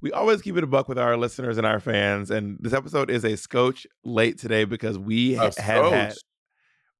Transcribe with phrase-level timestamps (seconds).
[0.00, 3.10] we always keep it a buck with our listeners and our fans, and this episode
[3.10, 6.14] is a scotch late today because we ha- had had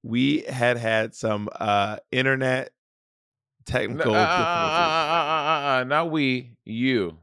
[0.02, 2.70] we had had some uh internet
[3.66, 5.80] technical uh, uh, uh, difficulties.
[5.80, 7.18] uh, not we, you.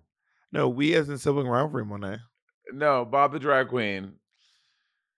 [0.52, 2.18] No, we as in sibling rivalry, Monet.
[2.72, 4.14] No, Bob the drag queen.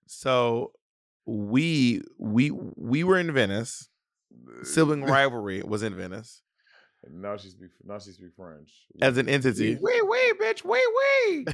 [0.08, 0.74] So
[1.26, 3.90] we we we were in Venice.
[4.64, 6.42] Sibling rivalry was in Venice
[7.12, 7.70] Now she speak.
[7.86, 8.72] Now she speak French.
[9.02, 9.78] as an entity.
[9.80, 10.84] Wait, wait, bitch, wait,
[11.28, 11.48] wait.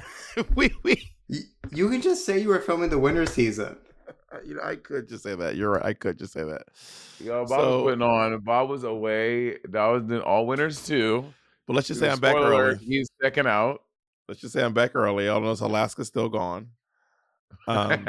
[0.56, 1.40] we we Y-
[1.72, 3.78] You can just say you were filming the winter season.
[4.46, 5.56] you know I could just say that.
[5.56, 5.86] You're right.
[5.86, 6.64] I could just say that.
[7.20, 8.40] Yo, Bob So- was putting on.
[8.42, 9.58] Bob was away.
[9.70, 11.26] That was in all winners too.
[11.68, 12.86] But let's just say I'm back Spoiler alert, early.
[12.86, 13.82] He's checking out.
[14.28, 15.28] Let's just say I'm back early.
[15.28, 16.70] All knows Alaska's still gone.
[17.68, 18.08] Um,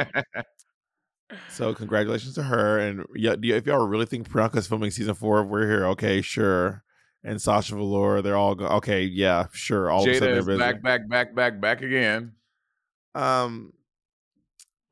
[1.51, 2.79] so congratulations to her.
[2.79, 6.83] And yeah, if y'all really think Priyanka's filming season four of We're Here, okay, sure.
[7.27, 9.03] And Sasha Velour, they're all go- okay.
[9.03, 9.91] Yeah, sure.
[9.91, 12.33] All of a sudden they're back, back, back, back, back again.
[13.17, 13.73] Um,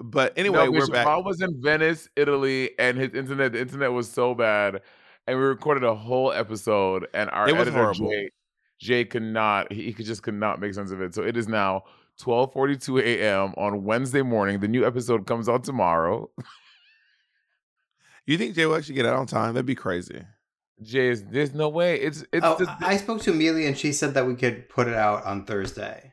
[0.00, 1.04] but anyway, no, we're back.
[1.04, 4.80] Bob was in Venice, Italy, and his internet, the internet was so bad,
[5.28, 8.10] and we recorded a whole episode, and our It was editor horrible.
[8.10, 8.30] Jay,
[8.80, 11.14] Jay could not, he, he could just could not make sense of it.
[11.14, 11.84] So it is now
[12.20, 13.54] 12:42 a.m.
[13.56, 14.58] on Wednesday morning.
[14.58, 16.28] The new episode comes out tomorrow.
[18.26, 19.54] You think Jay will actually get out on time?
[19.54, 20.24] That'd be crazy.
[20.82, 21.96] Jay, is, there's no way.
[22.00, 22.44] It's it's.
[22.44, 25.24] Oh, just, I spoke to Amelia and she said that we could put it out
[25.24, 26.12] on Thursday.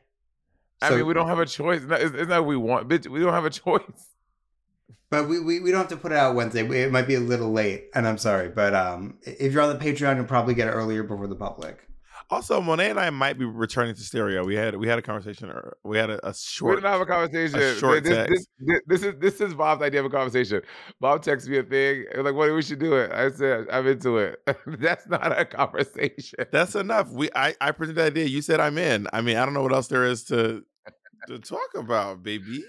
[0.80, 1.80] I So- mean, we don't have a choice.
[1.82, 3.06] It's not, it's, not what we want, bitch.
[3.08, 4.08] We don't have a choice.
[5.10, 6.66] But we, we, we don't have to put it out Wednesday.
[6.82, 8.48] It might be a little late, and I'm sorry.
[8.48, 11.86] But um, if you're on the Patreon, you'll probably get it earlier before the public.
[12.32, 14.42] Also, Monet and I might be returning to stereo.
[14.42, 15.50] We had we had a conversation.
[15.50, 16.76] Or we had a, a we short.
[16.76, 17.78] didn't have a conversation.
[17.78, 18.30] short this, text.
[18.30, 20.62] This, this, this is this is Bob's idea of a conversation.
[20.98, 22.06] Bob texted me a thing.
[22.24, 26.46] Like, "What we should do it?" I said, "I'm into it." That's not a conversation.
[26.50, 27.10] That's enough.
[27.10, 28.24] We I I presented the idea.
[28.24, 29.08] You said I'm in.
[29.12, 30.62] I mean, I don't know what else there is to
[31.28, 32.64] to talk about, baby.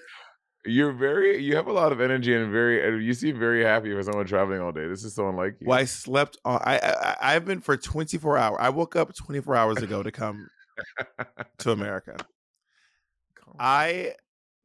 [0.65, 1.43] You're very.
[1.43, 3.03] You have a lot of energy and very.
[3.03, 4.87] You seem very happy for someone traveling all day.
[4.87, 5.67] This is so unlike you.
[5.67, 6.61] Well, I slept on.
[6.63, 8.57] I, I I've been for 24 hours.
[8.61, 10.47] I woke up 24 hours ago to come
[11.59, 12.15] to America.
[13.59, 14.13] I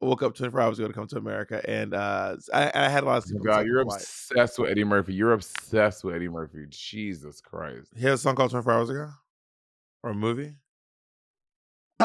[0.01, 3.05] woke up 24 hours ago to come to America, and uh, I, I had a
[3.05, 3.43] lot of Oh sleep.
[3.43, 5.13] God, you're obsessed with Eddie Murphy.
[5.13, 6.65] You're obsessed with Eddie Murphy.
[6.69, 7.91] Jesus Christ.
[7.97, 9.09] He has a song called 24 Hours Ago,
[10.03, 10.53] or a movie.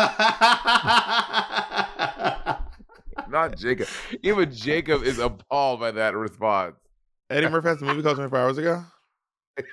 [3.34, 3.88] Not Jacob.
[4.22, 6.76] Even Jacob is appalled by that response.
[7.28, 8.84] Eddie Murphy has a movie called 24 Hours Ago.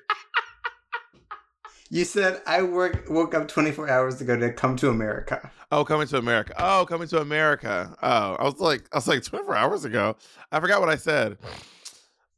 [1.92, 5.52] you said I work, woke up 24 hours ago to come to America.
[5.72, 6.56] Oh, coming to America.
[6.58, 7.96] Oh, coming to America.
[8.02, 10.16] Oh, I was like, I was like 24 hours ago.
[10.52, 11.38] I forgot what I said.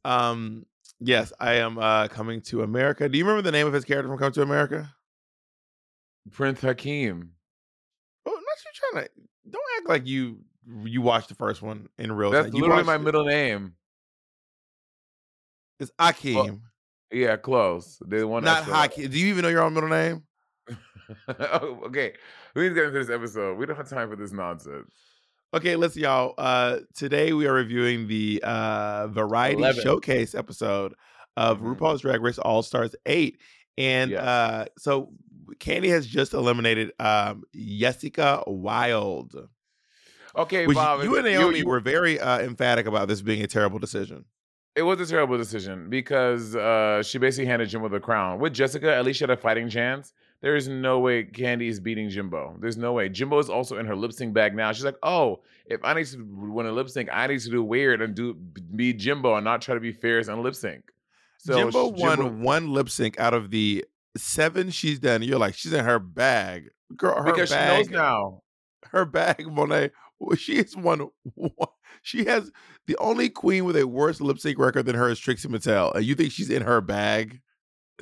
[0.04, 0.66] Um,
[1.00, 3.08] yes, I am uh coming to America.
[3.08, 4.94] Do you remember the name of his character from Coming to America?
[6.32, 7.30] Prince Hakeem.
[8.26, 9.10] Oh, not you trying to.
[9.50, 10.40] Don't act like you
[10.84, 12.54] you watched the first one in real That's time.
[12.56, 13.00] You literally my it.
[13.00, 13.74] middle name.
[15.80, 16.60] It's Akeem,
[17.10, 17.98] Yeah, close.
[18.06, 19.10] The one not Hakeem.
[19.10, 20.22] Do you even know your own middle name?
[21.38, 22.14] oh, okay,
[22.54, 23.58] we need to get into this episode.
[23.58, 24.94] We don't have time for this nonsense.
[25.52, 26.34] Okay, listen, y'all.
[26.38, 29.82] Uh, today we are reviewing the uh, Variety 11.
[29.82, 30.94] Showcase episode
[31.36, 31.76] of Mhm.
[31.76, 33.38] RuPaul's Drag Race All Stars 8.
[33.76, 34.20] And Yes.
[34.22, 35.12] uh, so
[35.58, 39.48] Candy has just eliminated um, Jessica Wild.
[40.36, 41.02] Okay, Which Bob.
[41.02, 44.24] you and Naomi you- were very uh, emphatic about this being a terrible decision.
[44.76, 48.40] It was a terrible decision because uh, she basically handed Jimbo the crown.
[48.40, 50.12] With Jessica, at least she had a fighting chance.
[50.40, 52.56] There is no way Candy is beating Jimbo.
[52.60, 53.08] There's no way.
[53.08, 54.72] Jimbo is also in her lip sync bag now.
[54.72, 57.62] She's like, oh, if I need to win a lip sync, I need to do
[57.62, 60.82] weird and do be Jimbo and not try to be fierce and lip sync.
[61.38, 63.84] So Jimbo won one lip sync out of the
[64.16, 65.22] seven she's done.
[65.22, 66.70] You're like, she's in her bag.
[66.96, 67.86] Girl, her because bag.
[67.86, 68.42] she knows now.
[68.90, 69.92] her bag, Monet.
[70.38, 71.08] She has won.
[71.34, 71.50] one-
[72.02, 72.50] She has
[72.86, 76.04] the only queen with a worse lip sync record than her is Trixie Mattel, and
[76.04, 77.40] you think she's in her bag?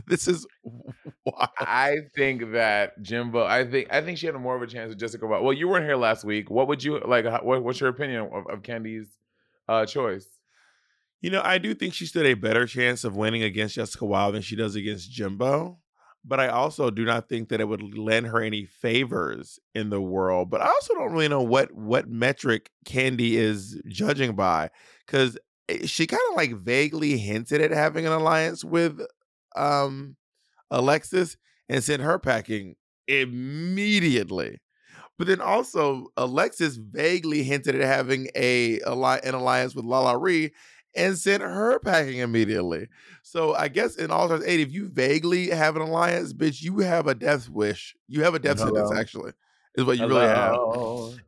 [0.07, 0.47] This is
[1.27, 1.51] wild.
[1.59, 3.45] I think that Jimbo.
[3.45, 5.27] I think I think she had more of a chance with Jessica.
[5.27, 5.45] Wild.
[5.45, 6.49] Well, you weren't here last week.
[6.51, 7.27] What would you like?
[7.45, 9.09] What, what's your opinion of, of Candy's
[9.69, 10.27] uh, choice?
[11.21, 14.35] You know, I do think she stood a better chance of winning against Jessica Wild
[14.35, 15.79] than she does against Jimbo.
[16.25, 20.01] But I also do not think that it would lend her any favors in the
[20.01, 20.51] world.
[20.51, 24.71] But I also don't really know what what metric Candy is judging by,
[25.07, 25.37] because
[25.85, 29.01] she kind of like vaguely hinted at having an alliance with
[29.57, 30.17] um
[30.71, 31.37] Alexis
[31.69, 32.77] and sent her packing
[33.09, 34.61] immediately.
[35.19, 40.53] But then also Alexis vaguely hinted at having a an alliance with LaLa Ri
[40.95, 42.89] and sent her packing immediately.
[43.23, 46.79] So I guess in All Stars 8, if you vaguely have an alliance, bitch, you
[46.81, 47.97] have a death wish.
[48.09, 49.33] You have a death sentence, actually.
[49.77, 50.59] is what you really have.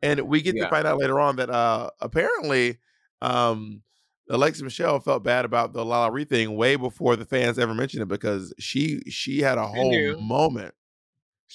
[0.03, 0.65] And we get Yeah.
[0.65, 2.77] to find out later on that uh apparently
[3.21, 3.81] um
[4.29, 8.03] Alexis Michelle felt bad about the LaLa Ri thing way before the fans ever mentioned
[8.03, 9.91] it because she she had a whole
[10.21, 10.74] moment.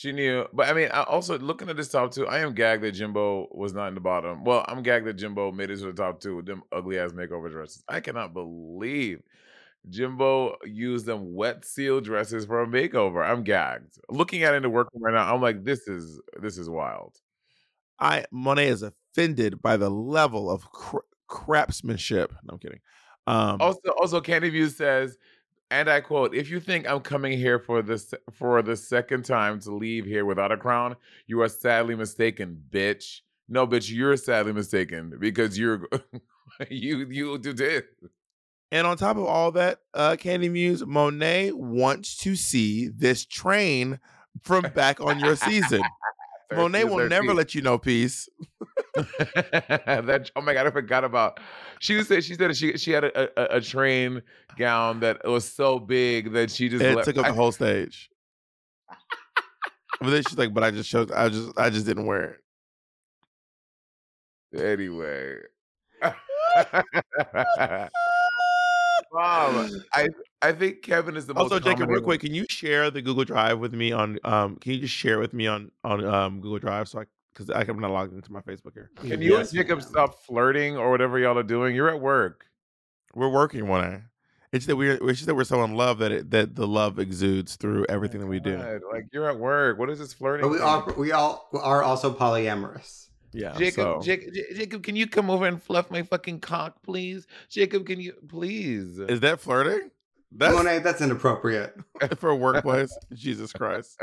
[0.00, 2.82] She knew, but I mean, I also looking at this top two, I am gagged
[2.85, 4.44] that Jimbo was not in the bottom.
[4.44, 7.12] Well, I'm gagged that Jimbo made it to the top two with them ugly ass
[7.12, 7.85] makeover dresses.
[7.87, 9.20] I cannot believe
[9.91, 13.23] Jimbo used them wet seal dresses for a makeover.
[13.23, 13.99] I'm gagged.
[14.08, 17.14] Looking at it in the workroom right now, I'm like, this is this is wild.
[17.99, 22.31] I Monet is offended by the level of cra- crapsmanship.
[22.44, 22.81] No, I'm kidding.
[23.26, 25.19] Um, Also, also, Candy Muse says,
[25.70, 29.61] and I quote: "If you think I'm coming here for this for the second time
[29.61, 30.96] to leave here without a crown,
[31.26, 33.20] you are sadly mistaken, bitch.
[33.49, 35.88] No, bitch, you're sadly mistaken because you're
[36.70, 37.82] you you this.
[38.70, 43.99] and on top of all that, uh, Candy Muse Monet wants to see this train
[44.43, 45.82] from back on your season.
[46.52, 48.29] Monet will never let you know peace.
[48.97, 51.38] that oh my god, I forgot about.
[51.79, 54.23] She said she said she she had a, a, a train
[54.56, 58.11] gown that was so big that she just it let- took up the whole stage.
[60.00, 61.12] but then she's like, "But I just showed.
[61.12, 62.38] I just, I just didn't wear
[64.52, 65.37] it." Anyway.
[69.12, 70.09] Mom, I
[70.43, 73.25] I think Kevin is the most Also, Jacob, real quick, can you share the Google
[73.25, 74.19] Drive with me on?
[74.25, 77.51] Um, can you just share with me on on um Google Drive so I because
[77.51, 78.91] I'm not logged into my Facebook here.
[78.97, 79.89] Can you Yes, and Jacob ma'am.
[79.89, 81.75] stop flirting or whatever y'all are doing?
[81.75, 82.47] You're at work.
[83.15, 84.03] We're working one day.
[84.53, 86.99] It's that we're it's just that we're so in love that it, that the love
[86.99, 88.57] exudes through everything that we do.
[88.93, 89.79] Like you're at work.
[89.79, 90.45] What is this flirting?
[90.45, 90.67] But we thing?
[90.67, 93.10] are we all are also polyamorous.
[93.32, 93.53] Yeah.
[93.56, 97.27] Jacob, so- Jacob, Jacob, can you come over and fluff my fucking cock, please?
[97.49, 98.99] Jacob, can you please?
[98.99, 99.91] is that flirting?
[100.32, 101.75] That's Monet, that's inappropriate.
[102.19, 102.97] for a workplace.
[103.12, 104.00] Jesus Christ.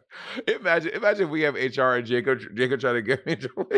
[0.48, 3.68] imagine, imagine we have HR and Jacob, Jacob trying to get me in trouble.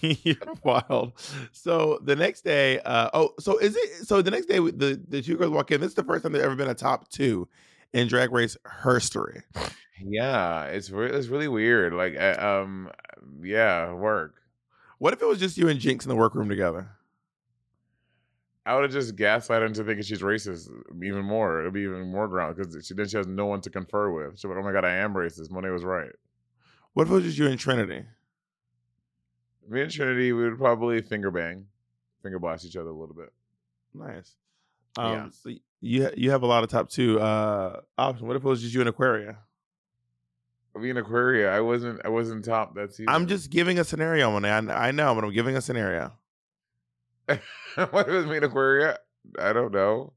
[0.00, 1.12] You're wild.
[1.52, 4.06] So the next day, uh, oh, so is it?
[4.06, 5.80] So the next day, the the two girls walk in.
[5.80, 7.48] This is the first time they've ever been a top two
[7.92, 9.42] in Drag Race history.
[10.02, 11.92] yeah, it's re- it's really weird.
[11.92, 12.90] Like, uh, um,
[13.42, 14.34] yeah, work.
[14.98, 16.90] What if it was just you and Jinkx in the workroom together?
[18.66, 20.68] I would have just gaslighted into thinking she's racist
[21.02, 21.60] even more.
[21.60, 24.38] It'd be even more ground because she then she has no one to confer with.
[24.38, 25.50] She's like, oh my god, I am racist.
[25.50, 26.12] Monet was right.
[26.92, 28.04] What if it was just you and Trinity?
[29.68, 31.66] Me and Trinity, we would probably finger bang,
[32.22, 33.32] finger blast each other a little bit.
[33.94, 34.36] Nice.
[34.96, 35.28] Um, Yeah.
[35.30, 35.50] So
[35.80, 38.26] you you have a lot of top two uh options.
[38.26, 39.38] What if it was just you and Aquaria?
[40.74, 43.08] I mean, Aquaria, I wasn't, I wasn't top that season.
[43.08, 44.72] I'm just giving a scenario, Monet.
[44.72, 46.12] I, I know, but I'm giving a scenario.
[47.26, 48.98] what if it was me and Aquaria?
[49.38, 50.12] I don't know.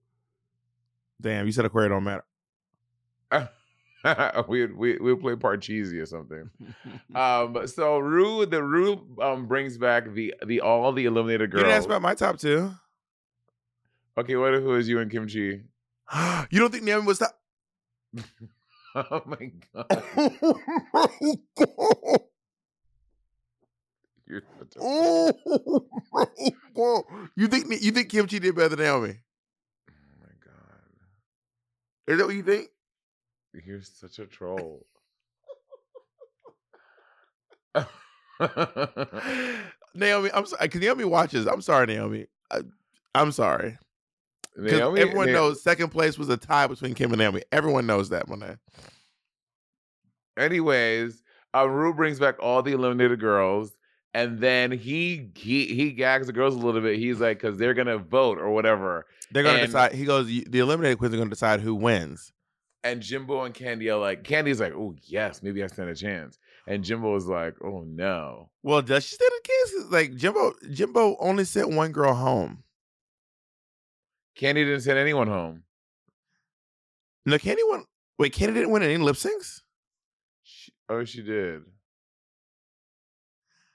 [1.20, 2.24] Damn, you said Aquaria don't matter.
[4.48, 6.50] we we we play Parcheesi or something.
[7.16, 11.62] Um, so Ru, the Ru um brings back the the all the eliminated girls.
[11.62, 12.72] you didn't ask about my top two.
[14.18, 15.62] Okay, what if it was you and Kim Chi?
[16.52, 17.32] you don't think Naomi was top?
[18.96, 19.88] Oh my god,
[24.28, 24.80] you're such a
[27.36, 29.16] you think you think Kim Chi did better than Naomi?
[29.90, 30.94] oh my god,
[32.08, 32.70] Is that what you think?
[33.66, 34.86] you're such a troll.
[39.96, 41.48] Naomi, I'm sorry because Naomi watches.
[41.48, 42.28] I'm sorry, Naomi.
[42.52, 42.62] I,
[43.16, 43.78] I'm sorry.
[44.56, 47.42] Naomi- everyone knows second place was a tie between Kim and Naomi.
[47.52, 48.56] Everyone knows that, Monet.
[50.38, 51.22] Anyways,
[51.56, 53.72] uh, Ru brings back all the eliminated girls,
[54.14, 56.98] and then he he he gags the girls a little bit.
[56.98, 59.06] He's like, because they're gonna vote or whatever.
[59.32, 59.94] They're gonna And- decide.
[59.94, 62.32] He goes, the eliminated queens are gonna decide who wins.
[62.86, 66.38] And Jimbo and Candy are like, Candy's like, oh yes, maybe I stand a chance.
[66.68, 68.50] And Jimbo is like, oh no.
[68.62, 69.92] Well, does she stand a chance?
[69.92, 72.64] Like Jimbo, Jimbo only sent one girl home.
[74.36, 75.64] Candy didn't send anyone home.
[77.26, 77.86] No, Candy won.
[78.20, 79.62] Wait, Candy didn't win any lip syncs.
[80.44, 81.62] She, oh, she did.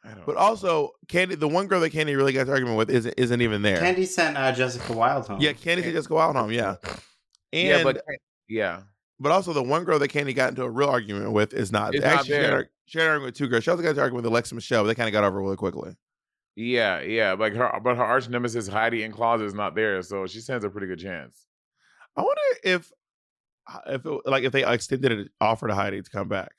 [0.05, 0.41] I don't But know.
[0.41, 3.63] also, Candy, the one girl that Candy really got into argument with, isn't isn't even
[3.63, 3.79] there.
[3.79, 5.41] Candy sent uh, Jessica Wild home.
[5.41, 6.51] yeah, Candy could just go out home.
[6.53, 6.77] Yeah,
[7.53, 8.15] and yeah, but but
[8.49, 8.83] yeah,
[9.19, 11.95] but also the one girl that Candy got into a real argument with is not.
[11.95, 12.53] Is not actually, she had there.
[12.57, 13.65] ar- she had an argument with two girls.
[13.65, 15.57] She also got into argument with Alexa Michelle, but they kind of got over really
[15.57, 15.95] quickly.
[16.61, 17.35] Yeah, yeah.
[17.35, 20.65] Like her, but her arch nemesis Heidi N Closet is not there, so she stands
[20.65, 21.47] a pretty good chance.
[22.17, 22.91] I wonder if
[23.73, 26.51] uh, if it, like if they extended an offer to Heidi to come back.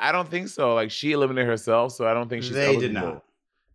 [0.00, 0.74] I- don't think so.
[0.74, 2.54] Like she eliminated herself, so I don't think she's.
[2.54, 3.14] they did eligible.
[3.16, 3.24] not.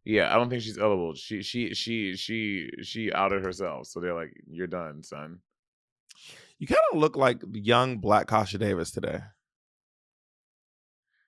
[0.03, 1.13] Yeah, I don't think she's eligible.
[1.13, 5.41] She she she she she outed herself, so they're like, "You're done, son."
[6.57, 9.19] You kind of look like young Black Kasha Davis today.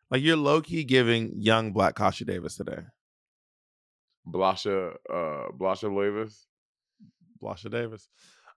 [0.10, 2.80] Like you're low key giving young black Kasha Davis today.
[4.28, 6.48] Blasha, uh, Blasha Davis.
[7.42, 8.10] Blasha Davis.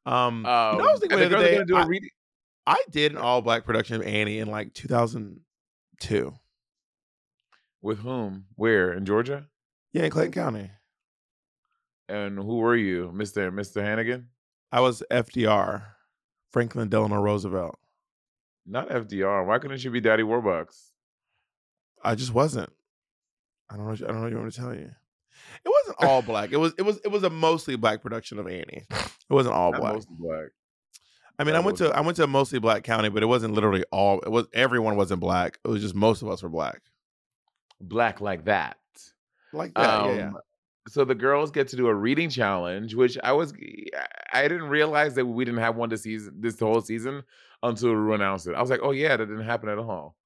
[0.06, 1.76] Um, Um, you know, I was thinking and the the other girls are day, do
[1.76, 2.10] a I- reading.
[2.66, 6.34] I did an all black production of Annie in like 2002.
[7.80, 8.46] With whom?
[8.56, 8.92] Where?
[8.92, 9.46] In Georgia?
[9.92, 10.70] Yeah, in Clayton County.
[12.08, 14.28] And who were you, Mister Mister Hannigan?
[14.72, 15.82] I was FDR,
[16.52, 17.78] Franklin Delano Roosevelt.
[18.66, 19.46] Not FDR.
[19.46, 20.90] Why couldn't you be Daddy Warbucks?
[22.04, 22.70] I just wasn't.
[23.70, 23.92] I don't know.
[23.92, 24.90] I don't know what you want me to tell you.
[25.64, 26.52] It wasn't all black.
[26.52, 26.72] It was.
[26.78, 26.98] It was.
[27.04, 28.84] It was a mostly black production of Annie.
[28.90, 29.94] It wasn't all Not black.
[29.94, 30.46] mostly black.
[31.38, 33.26] I mean, I went was- to I went to a mostly black county, but it
[33.26, 34.20] wasn't literally all.
[34.20, 35.58] It was everyone wasn't black.
[35.64, 36.80] It was just most of us were black.
[37.80, 38.76] Black like that.
[39.52, 40.04] Like that.
[40.06, 40.26] yeah, yeah.
[40.28, 40.38] Um,
[40.88, 43.52] So the girls get to do a reading challenge, which I was
[44.32, 47.22] I didn't realize that we didn't have one this season, this whole season
[47.62, 48.54] until Ru announced it.
[48.54, 50.16] I was like, oh yeah, that didn't happen at all.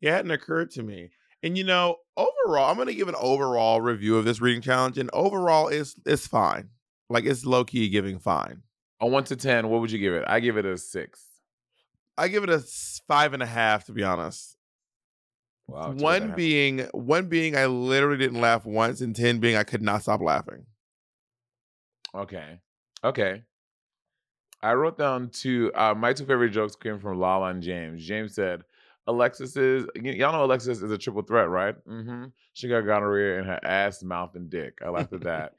[0.00, 1.10] Yeah, it hadn't occurred to me.
[1.42, 5.10] And you know, overall, I'm gonna give an overall review of this reading challenge, and
[5.12, 6.68] overall, it's it's fine.
[7.08, 8.62] Like it's low key giving fine.
[9.00, 10.24] On one to ten, what would you give it?
[10.26, 11.24] I give it a six.
[12.18, 12.62] I give it a
[13.08, 14.56] five and a half, to be honest.
[15.66, 15.92] Wow.
[15.92, 16.36] one and a half.
[16.36, 20.20] being one being I literally didn't laugh once, and ten being I could not stop
[20.20, 20.66] laughing.
[22.14, 22.58] Okay.
[23.02, 23.42] Okay.
[24.62, 25.72] I wrote down two.
[25.74, 28.04] Uh, my two favorite jokes came from Lala and James.
[28.04, 28.62] James said,
[29.06, 31.74] "Alexis is y'all know Alexis is a triple threat, right?
[31.86, 32.26] Mm-hmm.
[32.52, 34.78] She got gonorrhea in her ass, mouth, and dick.
[34.84, 35.54] I laughed at that."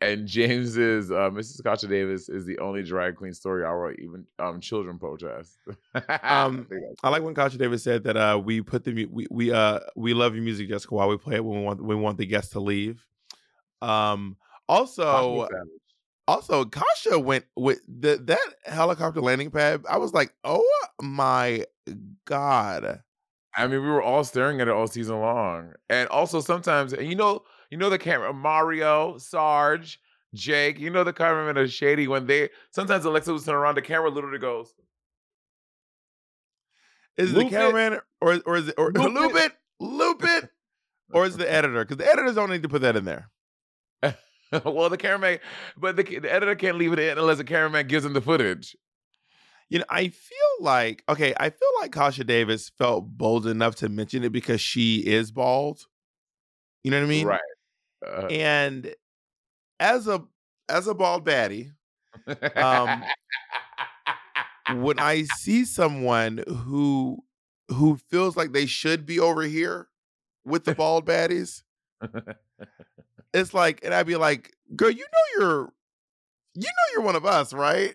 [0.00, 1.62] and James is uh, Mrs.
[1.62, 5.58] Kasha Davis is the only drag queen story I wrote even um children protest.
[5.94, 6.68] I Um,
[7.02, 10.14] I like when Kasha Davis said that uh, we put the we we uh we
[10.14, 12.52] love your music, Jessica, while we play it when we want we want the guests
[12.52, 13.04] to leave.
[13.82, 14.36] Um.
[14.68, 15.48] Also.
[16.28, 19.82] Also Kasha went with the, that helicopter landing pad.
[19.88, 20.64] I was like, oh
[21.02, 21.64] my
[22.26, 23.00] god.
[23.56, 25.72] I mean, we were all staring at it all season long.
[25.88, 29.98] And also sometimes, and you know, you know the camera, Mario, Sarge,
[30.34, 33.82] Jake, you know the cameramen are shady when they sometimes Alexa was turn around, the
[33.82, 34.72] camera literally goes,
[37.16, 38.00] Is the Loop it.
[38.20, 39.46] or or is it or Loop loop, it.
[39.46, 40.50] it, loop it,
[41.12, 41.84] or is it the editor?
[41.84, 43.30] Because the editors don't need to put that in there.
[44.64, 45.40] well, the cameraman,
[45.76, 48.76] but the, the editor can't leave it in unless the cameraman gives him the footage.
[49.68, 53.88] You know, I feel like okay, I feel like Kasha Davis felt bold enough to
[53.88, 55.86] mention it because she is bald.
[56.84, 57.26] You know what I mean?
[57.26, 57.40] right.
[58.06, 58.94] Uh, And
[59.80, 60.24] as a
[60.68, 61.72] as a bald baddie,
[62.56, 63.04] um,
[64.80, 67.24] when I see someone who
[67.68, 69.88] who feels like they should be over here
[70.44, 71.62] with the bald baddies,
[73.34, 75.72] it's like, and I'd be like, girl, you know you're
[76.54, 77.94] you know you're one of us, right?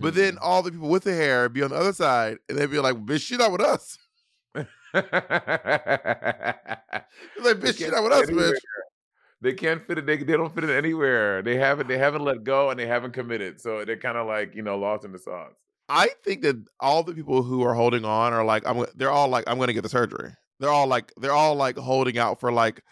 [0.00, 0.38] But then Mhm.
[0.40, 2.96] all the people with the hair be on the other side, and they'd be like,
[2.96, 3.98] bitch, she not with us.
[7.40, 8.52] Like, They bitch, she can't with us, anywhere.
[8.52, 8.58] bitch.
[9.40, 10.06] They can't fit it.
[10.06, 11.42] They, they don't fit it anywhere.
[11.42, 11.86] They haven't.
[11.86, 13.60] They haven't let go, and they haven't committed.
[13.60, 15.52] So they're kind of like you know lost in the sauce.
[15.88, 18.84] I think that all the people who are holding on are like, I'm.
[18.96, 20.32] They're all like, I'm going to get the surgery.
[20.58, 22.82] They're all like, they're all like holding out for like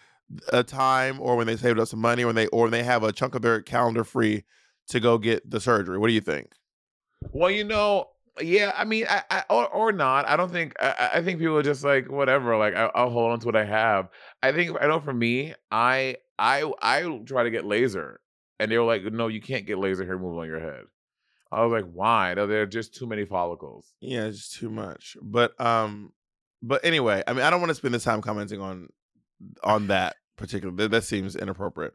[0.52, 2.82] a time, or when they saved up some money, or when they or when they
[2.82, 4.44] have a chunk of their calendar free
[4.88, 5.98] to go get the surgery.
[5.98, 6.52] What do you think?
[7.32, 8.08] Well, you know,
[8.40, 8.72] yeah.
[8.76, 10.28] I mean, I, I or or not.
[10.28, 10.74] I don't think.
[10.80, 12.56] I, I- think people are just like whatever.
[12.56, 14.08] Like I, I'll hold on to what I have.
[14.42, 14.76] I think.
[14.80, 18.20] I know for me, I I I try to get laser,
[18.60, 20.84] and they were like, no, you can't get laser hair removal on your head.
[21.52, 22.34] I was like, why?
[22.34, 23.94] No, there are just too many follicles.
[24.00, 25.16] Yeah, it's just too much.
[25.22, 26.12] But um,
[26.62, 28.88] but anyway, I mean, I don't want to spend this time commenting on
[29.62, 30.74] on that particular.
[30.74, 31.94] That, that seems inappropriate.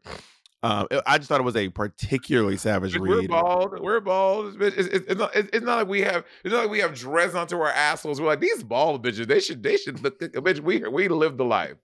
[0.64, 3.30] Um, I just thought it was a particularly savage Bitch, We're read.
[3.30, 3.80] bald.
[3.80, 4.62] We're bald.
[4.62, 6.24] It's, it's, it's, not, it's, not like we have.
[6.44, 8.20] It's not like we have dreads onto our assholes.
[8.20, 9.26] We're like these bald bitches.
[9.26, 9.62] They should.
[9.62, 10.20] They should look.
[10.20, 11.74] Bitch, we we live the life.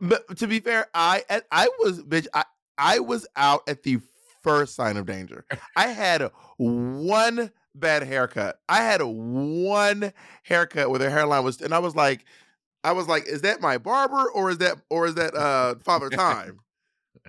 [0.01, 2.27] But to be fair, I I- I was bitch.
[2.33, 2.43] I
[2.77, 3.99] I was out at the
[4.41, 5.45] first sign of danger.
[5.75, 8.59] I had one bad haircut.
[8.67, 10.13] I had one
[10.43, 12.25] haircut where the hairline was, and I was like,
[12.83, 16.09] I was like, is that my barber or is that or is that uh Father
[16.09, 16.59] Time?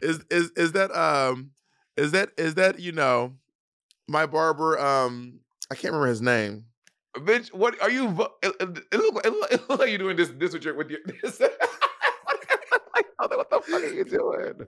[0.02, 1.50] is is is that um
[1.97, 3.35] is that is that you know
[4.09, 5.40] my barber um
[5.71, 6.64] I can't remember his name.
[7.16, 8.09] Bitch, what are you?
[8.42, 10.30] It, it, look, it, look, it look like you're doing this.
[10.37, 11.00] This with your with your.
[11.23, 11.40] This.
[13.19, 14.66] what the fuck are you doing?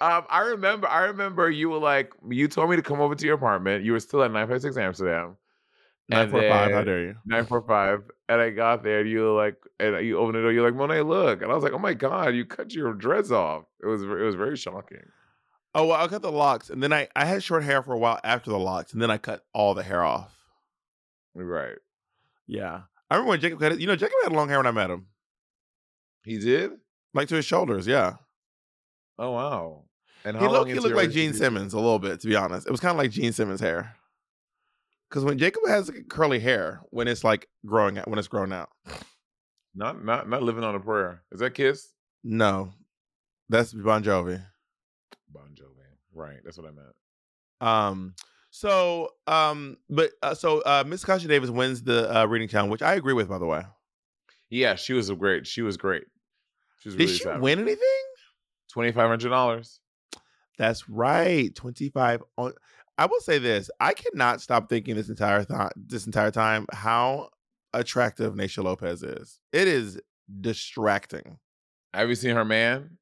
[0.00, 0.88] um, I remember.
[0.88, 3.84] I remember you were like, you told me to come over to your apartment.
[3.84, 5.36] You were still at nine five six Amsterdam.
[6.08, 6.72] Nine four five.
[6.72, 7.14] How dare you?
[7.24, 10.42] Nine four five, and I got there, and you were like, and you opened the
[10.42, 10.52] door.
[10.52, 13.32] You're like, Monet, look, and I was like, oh my god, you cut your dreads
[13.32, 13.64] off.
[13.82, 15.02] It was it was very shocking.
[15.74, 17.98] Oh well, I cut the locks, and then I I had short hair for a
[17.98, 20.36] while after the locks, and then I cut all the hair off.
[21.34, 21.78] Right.
[22.46, 22.82] Yeah.
[23.10, 25.06] I remember when Jacob had, you know, Jacob had long hair when I met him,
[26.24, 26.72] He did?
[27.12, 27.86] like to his shoulders.
[27.86, 28.14] Yeah.
[29.18, 29.84] Oh wow.
[30.24, 32.66] And He long looked, he looked like Gene Simmons a little bit, to be honest.
[32.66, 33.96] It was kind of like Gene Simmons' hair.
[35.08, 38.68] Because when Jacob has curly hair, when it's like growing out, when it's grown out,
[39.74, 41.22] Not not not living on a prayer.
[41.32, 41.88] Is that Kiss?
[42.22, 42.72] no,
[43.48, 44.42] that's Bon Jovi.
[45.32, 45.70] Bon Jovi.
[46.14, 46.38] Right.
[46.44, 46.94] That's what I meant.
[47.60, 48.14] Um,
[48.50, 52.82] so, um, but uh, so uh, Miss Kasha Davis wins the uh, reading challenge, which
[52.82, 53.62] I agree with, by the way.
[54.50, 55.46] Yeah, she was a great.
[55.46, 56.04] She was great.
[56.80, 57.42] She was Did really she savage.
[57.42, 58.02] win anything?
[58.72, 59.80] Twenty five hundred dollars.
[60.56, 62.22] That's right, twenty five.
[62.36, 62.52] On,
[62.96, 67.30] I will say this: I cannot stop thinking this entire th- this entire time how
[67.72, 69.40] attractive Naysha Lopez is.
[69.52, 70.00] It is
[70.40, 71.38] distracting.
[71.92, 72.98] Have you seen her man?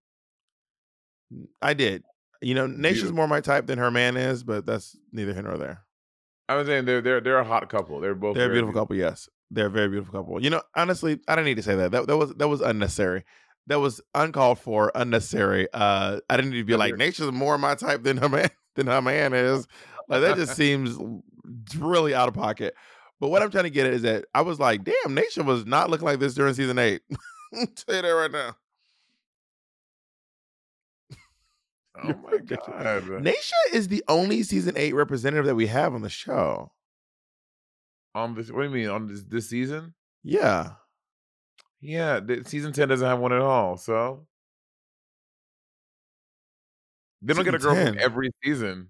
[1.61, 2.03] I did.
[2.41, 5.57] You know, Naysha's more my type than her man is, but that's neither here nor
[5.57, 5.85] there.
[6.49, 8.01] I was saying they're they're they're a hot couple.
[8.01, 9.29] They're both They're a very beautiful couple, yes.
[9.51, 10.43] They're a very beautiful couple.
[10.43, 11.93] You know, honestly, I didn't need to say that.
[11.93, 13.25] That that was that was unnecessary.
[13.69, 15.69] That was uncalled for, unnecessary.
[15.73, 18.87] Uh I didn't need to be like Naysha's more my type than her man than
[18.87, 19.67] her man is.
[20.09, 20.99] Like that just seems
[21.77, 22.75] really out of pocket.
[23.21, 25.65] But what I'm trying to get at is that I was like, damn, Naysha was
[25.65, 27.03] not looking like this during season eight.
[27.55, 28.57] Tell you that right now.
[32.05, 33.05] Oh my god.
[33.05, 36.73] Naysha is the only season eight representative that we have on the show.
[38.15, 39.95] On this, what do you mean on this this season?
[40.25, 40.71] Yeah.
[41.81, 43.77] Yeah, season ten doesn't have one at all.
[43.77, 44.27] So
[47.23, 47.95] they don't get a girl 10.
[47.95, 48.89] from every season.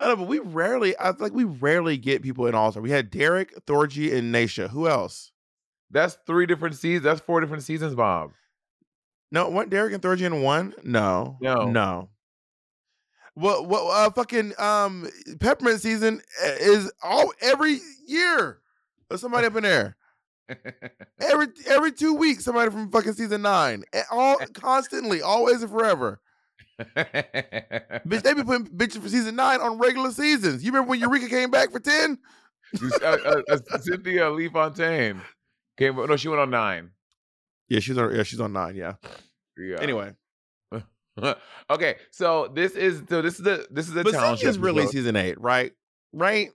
[0.00, 2.82] I know, but we rarely, I like we rarely get people in All Star.
[2.82, 4.68] We had Derrick, Thorgy, and Naysha.
[4.70, 5.32] Who else?
[5.90, 7.04] That's three different seasons.
[7.04, 8.30] That's four different seasons, Bob.
[9.32, 10.74] No, what Derrick and Thorgy in one?
[10.84, 11.64] No, No.
[11.70, 12.10] no.
[13.34, 13.66] What?
[13.66, 13.82] What?
[13.84, 15.08] Uh, fucking um,
[15.40, 18.58] Peppermint season uh, is all every year.
[19.08, 19.96] There's somebody up in there.
[21.20, 23.84] Every every two weeks, somebody from fucking season nine.
[23.92, 26.20] And all constantly, always and forever.
[26.80, 30.62] Bitch, they be putting bitches for season nine on regular seasons.
[30.62, 32.18] You remember when Eureka came back for ten?
[33.02, 35.20] Uh, uh, uh, Cynthia Lee Fontaine
[35.76, 35.96] came.
[35.96, 36.90] No, she went on nine.
[37.68, 38.14] Yeah, she's on.
[38.14, 38.76] Yeah, she's on nine.
[38.76, 38.94] Yeah.
[39.56, 39.78] Yeah.
[39.80, 40.12] Anyway,
[41.70, 44.40] okay, so this is so this is the this is the but challenge.
[44.40, 45.72] Cynthia's really season eight, right?
[46.12, 46.50] Right.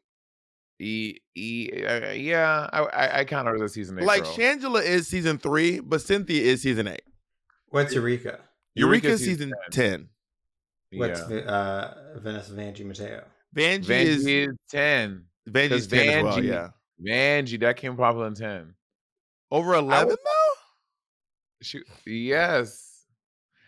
[0.80, 4.06] E, e, uh, yeah, I I, I count her as a season eight.
[4.06, 4.34] like girl.
[4.34, 7.04] Shangela is season three, but Cynthia is season eight.
[7.70, 8.40] What's Eureka?
[8.76, 10.10] Eureka Eureka's is season ten.
[10.94, 11.28] What's yeah.
[11.28, 13.24] Vi- uh, Vanessa Vanjie Mateo?
[13.56, 15.26] Vanjie, Vanjie is is ten.
[15.50, 16.38] Vanjie's 'cause ten as well.
[16.38, 16.70] Vanjie- Yeah,
[17.06, 18.74] Vanjie, that came popular in ten.
[19.52, 20.40] over eleven was- though.
[21.62, 22.90] She, yes.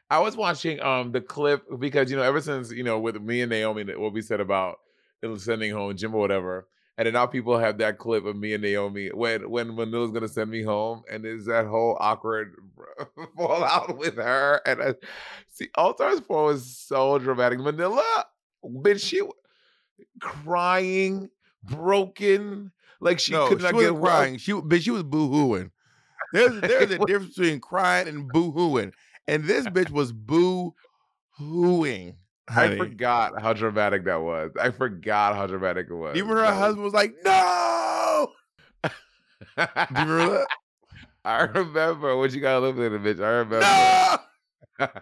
[0.10, 3.42] I was watching um the clip because you know ever since you know with me
[3.42, 4.78] and Naomi what we said about
[5.24, 8.54] it sending home Jim or whatever, and then now people have that clip of me
[8.54, 12.56] and Naomi when when Manila's gonna send me home, and is that whole awkward
[13.38, 14.62] fallout with her.
[14.66, 14.96] And I,
[15.50, 17.60] see, All Stars Four was so dramatic.
[17.60, 18.26] Manila,
[18.64, 19.22] bitch, she
[20.22, 21.30] crying,
[21.64, 24.38] broken, like she no, could not wasn't get crying.
[24.38, 25.72] She but she was boo hooing.
[26.32, 28.94] There's there's a difference between crying and boo hooing,
[29.28, 30.74] and this bitch was boo
[31.38, 32.16] hooing.
[32.48, 34.52] I forgot how dramatic that was.
[34.60, 36.16] I forgot how dramatic it was.
[36.18, 38.32] Even her That was- husband was like, "No."
[38.84, 38.90] Do
[39.58, 40.48] you remember that?
[41.26, 43.24] I remember what you got to live with it, bitch.
[43.24, 43.60] I remember.
[44.80, 44.88] No.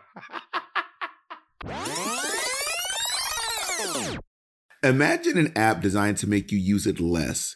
[4.84, 7.56] Imagine an app designed to make you use it less.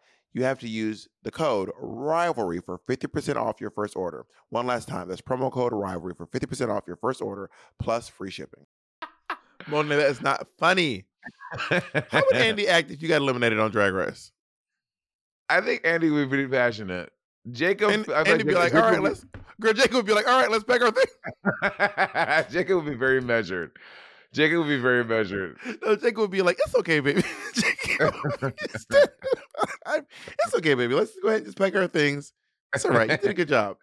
[0.33, 4.25] you have to use the code rivalry for 50% off your first order.
[4.49, 8.31] One last time, that's promo code rivalry for 50% off your first order plus free
[8.31, 8.65] shipping.
[9.67, 11.05] Monet, that is not funny.
[11.53, 11.81] How
[12.13, 14.31] would Andy act if you got eliminated on Drag Race?
[15.49, 17.11] I think Andy would be pretty passionate.
[17.51, 19.25] Jacob, And I feel Andy be like, all right, let's,
[19.59, 22.45] girl, Jacob would be like, all right, let's pack our thing.
[22.51, 23.71] Jacob would be very measured.
[24.33, 25.57] Jacob would be very measured.
[25.83, 27.21] No, Jacob would be like, it's okay, baby.
[27.53, 28.13] Jacob,
[28.73, 30.93] it's okay, baby.
[30.95, 32.31] Let's go ahead and just pack our things.
[32.73, 33.09] It's all right.
[33.11, 33.77] You did a good job.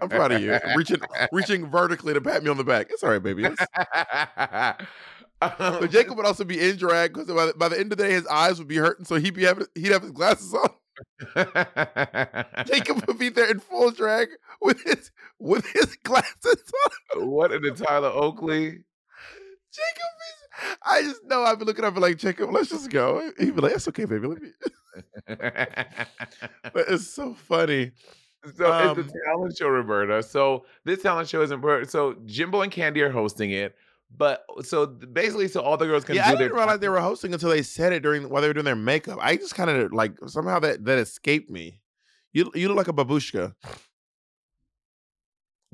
[0.00, 0.58] I'm proud of you.
[0.76, 1.00] Reaching,
[1.32, 2.88] reaching vertically to pat me on the back.
[2.90, 3.46] It's all right, baby.
[3.46, 3.54] Um,
[5.40, 8.04] But Jacob would also be in drag because by, the- by the end of the
[8.04, 10.70] day, his eyes would be hurting, so he'd be having he'd have his glasses on.
[12.66, 14.28] Jacob would be there in full drag
[14.62, 16.72] with his with his glasses
[17.14, 17.28] on.
[17.30, 18.78] what in the Tyler Oakley?
[19.76, 20.76] Jacob is.
[20.82, 22.50] I just know I've been looking up like Jacob.
[22.52, 23.30] Let's just go.
[23.38, 24.26] He'd be like, "That's okay, baby.
[24.26, 24.50] Let me."
[26.72, 27.92] But it's so funny.
[28.56, 30.22] So Um, it's a talent show, Roberta.
[30.22, 31.90] So this talent show is important.
[31.90, 33.74] So Jimbo and Candy are hosting it,
[34.16, 36.88] but so basically, so all the girls can yeah, I do their didn't realize they
[36.96, 39.18] were hosting until they said it during while they were doing their makeup.
[39.20, 41.80] I just kind of like somehow that that escaped me.
[42.32, 43.54] You you look like a babushka.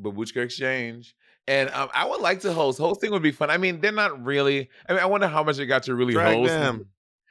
[0.01, 1.15] Babushka Exchange.
[1.49, 2.79] And um, I would like to host.
[2.79, 3.51] Hosting would be fun.
[3.51, 4.71] I mean, they're not really.
[4.89, 6.87] I mean, I wonder how much they got to really Drag host them.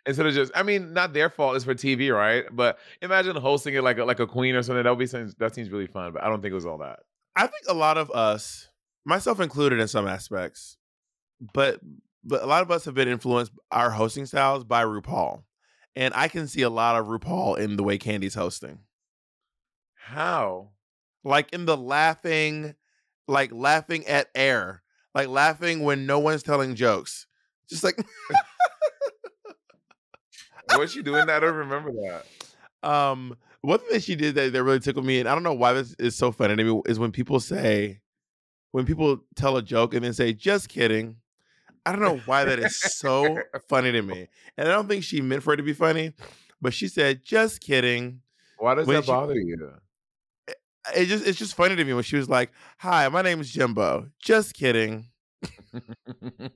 [0.06, 0.52] instead of just.
[0.54, 1.56] I mean, not their fault.
[1.56, 2.46] It's for TV, right?
[2.52, 4.84] But imagine hosting it like a, like a queen or something.
[4.84, 6.12] That would be something, that seems really fun.
[6.14, 7.00] But I don't think it was all that.
[7.36, 8.70] I think a lot of us,
[9.06, 10.78] myself included in some aspects,
[11.54, 11.80] but
[12.24, 15.44] but a lot of us have been influenced our hosting styles by RuPaul.
[15.96, 18.80] And I can see a lot of RuPaul in the way Candy's hosting.
[19.96, 20.70] How?
[21.24, 22.76] Like in the laughing,
[23.28, 24.82] like laughing at air,
[25.16, 27.28] like laughing when no one's telling jokes.
[27.70, 27.98] Just like
[30.78, 31.38] Was she doing that?
[31.38, 32.88] I don't remember that.
[32.88, 35.54] um one thing that she did that, that really tickled me, and I don't know
[35.54, 38.00] why this is so funny to me, is when people say,
[38.72, 41.18] when people tell a joke and then say, just kidding.
[41.86, 43.38] I don't know why that is so
[43.70, 44.28] funny to me.
[44.58, 46.14] And I don't think she meant for it to be funny,
[46.62, 48.22] but she said, just kidding.
[48.58, 49.74] Why does When that she- bother you?
[50.96, 53.52] It just it's just funny to me when she was like, Hi, my name is
[53.52, 54.10] Jimbo.
[54.20, 55.08] Just kidding.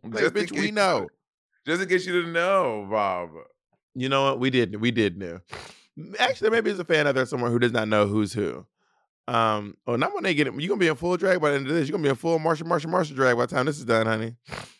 [0.04, 1.08] Like, Just bitch, we know.
[1.66, 3.30] Just in case you didn't know, Bob.
[3.96, 4.40] You know what?
[4.40, 4.80] We did.
[4.80, 5.40] We did know.
[6.20, 8.66] Actually, maybe is a fan out there somewhere who does not know who's who.
[9.28, 10.54] Um, oh, not when they get it.
[10.54, 11.88] You're gonna be in full drag by the end of this.
[11.88, 14.06] You're gonna be in full Marsha, Marsha, Marsha drag by the time this is done,
[14.06, 14.36] honey.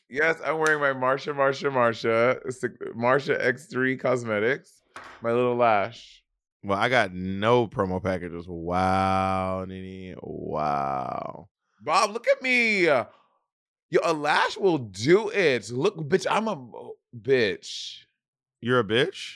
[0.10, 2.40] Yes, I'm wearing my Marsha, Marsha, Marsha,
[2.96, 4.84] Marsha X3 Cosmetics,
[5.22, 6.24] my little lash.
[6.66, 8.48] Well, I got no promo packages.
[8.48, 10.16] Wow, Nini.
[10.22, 11.50] Wow.
[11.82, 12.86] Bob, look at me.
[12.86, 13.06] Yo,
[14.04, 15.70] a lash will do it.
[15.70, 16.58] Look, bitch, I'm a
[17.16, 18.00] bitch.
[18.62, 19.36] You're a bitch.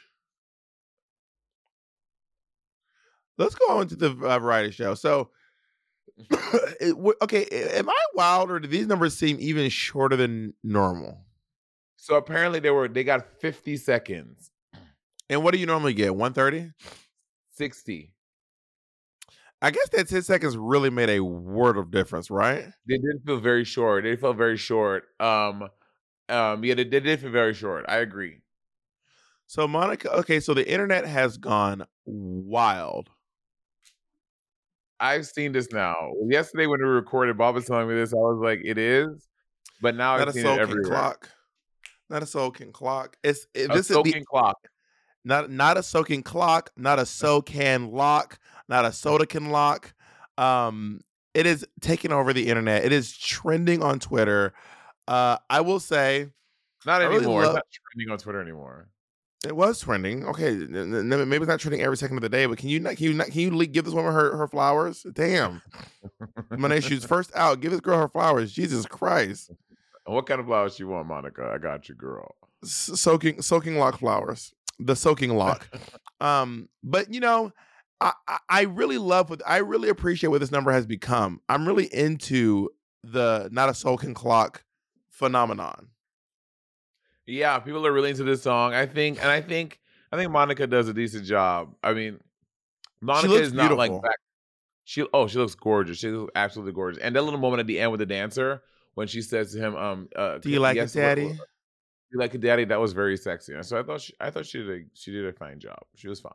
[3.37, 4.95] Let's go on to the uh, variety show.
[4.95, 5.29] So,
[6.81, 11.25] it, w- okay, am I wild or do these numbers seem even shorter than normal?
[11.95, 14.51] So apparently they were they got 50 seconds,
[15.29, 16.15] And what do you normally get?
[16.15, 16.71] 130?
[17.60, 18.13] 60.
[19.62, 22.63] I guess that 10 seconds really made a world of difference, right?
[22.88, 24.06] They did feel very short.
[24.06, 25.04] They felt very short.
[25.19, 25.63] Um,
[26.30, 27.84] um, yeah, they, they did feel very short.
[27.89, 28.41] I agree.
[29.48, 33.10] So, Monica, okay, so the internet has gone wild.
[35.02, 36.13] I've seen this now.
[36.30, 38.13] Yesterday when we recorded, Bob was telling me this.
[38.13, 39.28] I was like, it is,
[39.82, 40.91] but now Not I've a seen soul it can everywhere.
[40.91, 41.30] clock.
[42.10, 43.17] Not a soul can clock.
[43.24, 44.58] It's it, A this is soaking the clock.
[45.25, 49.93] Not not a soaking clock, not a so can lock, not a soda can lock.
[50.38, 51.01] Um,
[51.34, 52.86] it is taking over the internet.
[52.86, 54.53] It is trending on Twitter.
[55.08, 56.27] Uh, I will say
[56.86, 57.41] Not I really anymore.
[57.43, 58.88] love- it's not trending on Twitter anymore.
[59.45, 60.25] it was trending.
[60.25, 62.95] Okay, maybe it's not trending every second of the day, but can you not?
[62.95, 63.27] Can you not?
[63.27, 65.05] Can you give this woman her her flowers?
[65.13, 65.62] Damn,
[66.49, 67.60] Monet Shoes first out.
[67.60, 68.51] Give this girl her flowers.
[68.53, 69.51] Jesus Christ,
[70.05, 71.51] what kind of flowers you want, Monica?
[71.53, 72.36] I got you, girl.
[72.63, 74.53] Soaking soaking lock flowers.
[74.79, 75.67] The soaking lock.
[76.21, 77.53] Um, but you know,
[78.01, 78.13] I,
[78.49, 81.39] I really love what I really appreciate what this number has become.
[81.47, 82.69] I'm really into
[83.03, 84.63] the not a soaking clock
[85.09, 85.87] phenomenon.
[87.25, 88.73] Yeah, people are really into this song.
[88.73, 89.79] I think, and I think,
[90.11, 91.75] I think Monica does a decent job.
[91.83, 92.19] I mean,
[93.01, 94.01] Monica is not like beautiful.
[94.01, 94.17] back.
[94.85, 95.99] She oh, she looks gorgeous.
[95.99, 97.01] She looks absolutely gorgeous.
[97.01, 98.63] And that little moment at the end with the dancer
[98.95, 101.37] when she says to him, "Um, uh, Do you like yes, it, Daddy?
[102.13, 103.54] Like Daddy?" That was very sexy.
[103.54, 105.80] And so I thought she, I thought she did a, she did a fine job.
[105.95, 106.32] She was fine.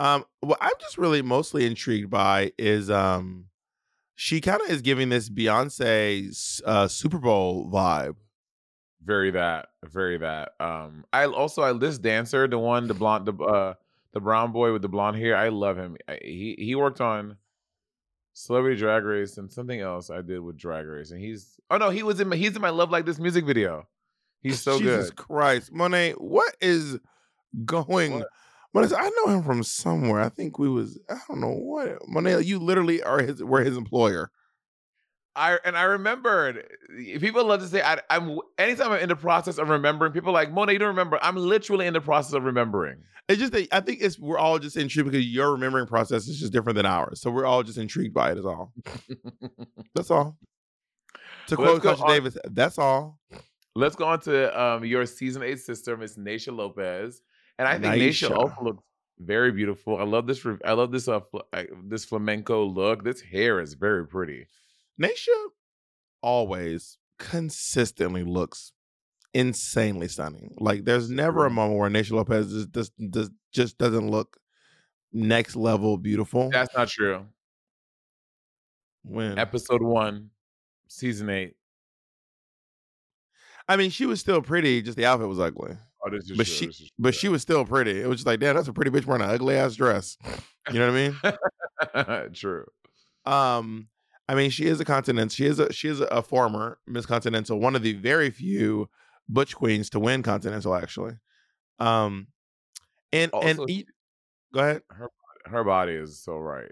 [0.00, 3.46] Um, what I'm just really mostly intrigued by is um,
[4.14, 8.16] she kind of is giving this Beyonce uh, Super Bowl vibe.
[9.02, 10.52] Very that, very that.
[10.60, 13.74] Um, I also I this dancer, the one, the blonde, the uh,
[14.12, 15.36] the brown boy with the blonde hair.
[15.36, 15.96] I love him.
[16.08, 17.36] I, he he worked on
[18.34, 21.90] Celebrity Drag Race and something else I did with Drag Race, and he's oh no,
[21.90, 23.86] he was in my he's in my Love Like This music video.
[24.42, 24.96] He's so Jesus good.
[24.98, 26.98] Jesus Christ, Monet, what is
[27.64, 28.12] going?
[28.14, 28.28] What?
[28.74, 30.20] Monet, I know him from somewhere.
[30.20, 30.98] I think we was.
[31.08, 32.06] I don't know what.
[32.06, 33.42] Monet, you literally are his.
[33.42, 34.30] We're his employer.
[35.34, 36.64] I and I remembered.
[36.98, 38.38] Eh, people love to say I, I'm.
[38.58, 41.18] Anytime I'm in the process of remembering, people like Mona, you don't remember.
[41.22, 42.96] I'm literally in the process of remembering.
[43.28, 46.40] It's just that I think it's we're all just intrigued because your remembering process is
[46.40, 47.20] just different than ours.
[47.20, 48.38] So we're all just intrigued by it.
[48.38, 48.72] Is all.
[49.94, 50.36] That's all.
[51.48, 53.18] To quote Kasha Davis, that's all.
[53.74, 57.22] Let's go on to um, your season eight sister, Miss Naysha Lopez,
[57.58, 58.36] and I think Naysha Naysha.
[58.36, 58.82] also looks
[59.18, 59.98] very beautiful.
[59.98, 60.44] I love this.
[60.64, 61.08] I love this.
[61.08, 63.04] Uh, fl- uh, this flamenco look.
[63.04, 64.46] This hair is very pretty.
[65.00, 65.28] Naysha
[66.22, 68.72] always consistently looks
[69.34, 70.54] insanely stunning.
[70.58, 74.38] Like there's never a moment where Naysha Lopez just just, just, just doesn't look
[75.12, 76.50] next level beautiful.
[76.50, 77.26] That's not true.
[79.02, 80.30] when Episode one,
[80.88, 81.54] season eight.
[83.68, 85.76] I mean, she was still pretty, just the outfit was ugly.
[86.04, 86.54] Oh, this is But true.
[86.54, 88.00] she- is But she was still pretty.
[88.00, 90.16] It was just like, damn, that's a pretty bitch wearing an ugly ass dress.
[90.72, 91.34] You know what
[92.04, 92.32] I mean?
[92.34, 92.66] true.
[93.26, 93.88] Um,
[94.28, 95.28] I mean, she is a continental.
[95.34, 98.88] She is a she is a former Miss Continental, one of the very few
[99.28, 101.14] Butch queens to win Continental, actually.
[101.78, 102.28] Um,
[103.12, 103.86] and and Also, e-
[104.52, 104.82] go ahead.
[104.90, 105.08] Her
[105.46, 106.70] Her body is so right.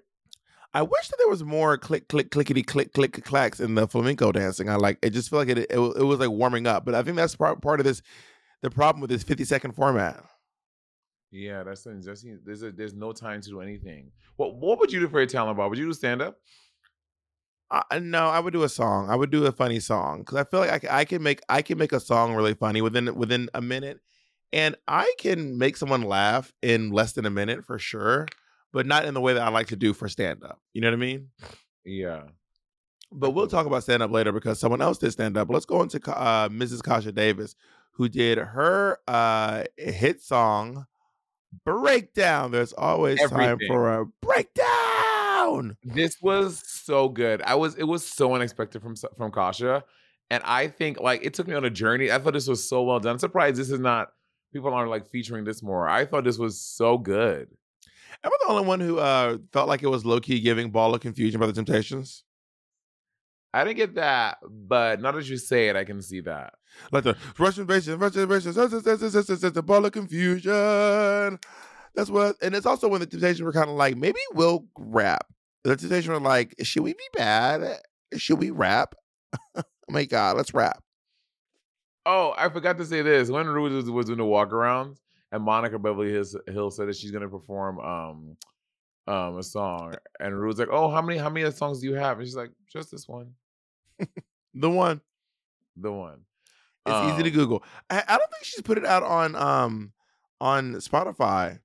[0.74, 4.32] I wish that there was more click click clickety click click clacks in the flamenco
[4.32, 4.68] dancing.
[4.68, 5.10] I like it.
[5.10, 5.70] Just feel like it, it.
[5.70, 8.02] It was like warming up, but I think that's part part of this.
[8.62, 10.22] The problem with this fifty second format.
[11.30, 14.12] Yeah, that's that's there's a, there's no time to do anything.
[14.36, 15.68] What what would you do for your talent bar?
[15.68, 16.38] Would you do stand up?
[17.70, 19.10] I, no, I would do a song.
[19.10, 21.62] I would do a funny song because I feel like I, I can make I
[21.62, 24.00] can make a song really funny within within a minute,
[24.52, 28.28] and I can make someone laugh in less than a minute for sure,
[28.72, 30.60] but not in the way that I like to do for stand up.
[30.72, 31.28] You know what I mean?
[31.84, 32.22] Yeah.
[33.12, 35.48] But we'll talk about stand up later because someone else did stand up.
[35.48, 36.82] Let's go into uh, Mrs.
[36.82, 37.54] Kasha Davis,
[37.92, 40.86] who did her uh, hit song
[41.64, 45.76] "Breakdown." There's always time for a breakdown.
[45.84, 47.42] This was so good.
[47.42, 49.84] I was it was so unexpected from from Kasha,
[50.28, 52.10] and I think like it took me on a journey.
[52.10, 53.12] I thought this was so well done.
[53.12, 54.08] I'm surprised this is not
[54.52, 55.88] people aren't like featuring this more.
[55.88, 57.48] I thought this was so good.
[58.24, 60.94] Am I the only one who uh, felt like it was low key giving Ball
[60.94, 62.24] of Confusion by the Temptations?
[63.54, 66.54] I didn't get that, but now that you say it, I can see that.
[66.92, 71.38] Like the Russian bases, Russian bases, the Ball of Confusion.
[71.94, 75.26] That's what, and it's also when the Temptations were kind of like, maybe we'll rap.
[75.64, 77.80] The Temptations were like, should we be bad?
[78.16, 78.94] Should we rap?
[79.56, 80.82] oh my God, let's rap.
[82.04, 83.30] Oh, I forgot to say this.
[83.30, 84.98] When Rouge was, was doing the walk arounds,
[85.36, 88.36] and Monica Beverly Hillz, Hill said that she's gonna perform um
[89.06, 92.18] um a song, and Rouge like, "Oh, how many how many songs do you have?"
[92.18, 93.34] And she's like, "Just this one,
[94.54, 95.00] The one.
[95.76, 96.20] the one."
[96.86, 97.64] It's easy to Um, Google.
[97.90, 99.92] I, I don't think she's put it out on um
[100.40, 101.58] on Spotify.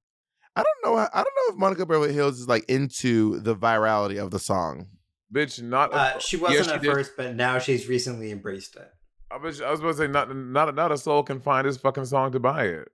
[0.56, 0.98] I don't know.
[0.98, 4.88] I don't know if Monica Beverly Hillz is like into the virality of the song.
[5.34, 6.92] Bitch, not Uh, she wasn't she at did.
[6.94, 8.92] first, but now she's recently embraced it.
[9.32, 11.78] I was, I was about to say, not not not a soul can find this
[11.78, 12.90] fucking song to buy it.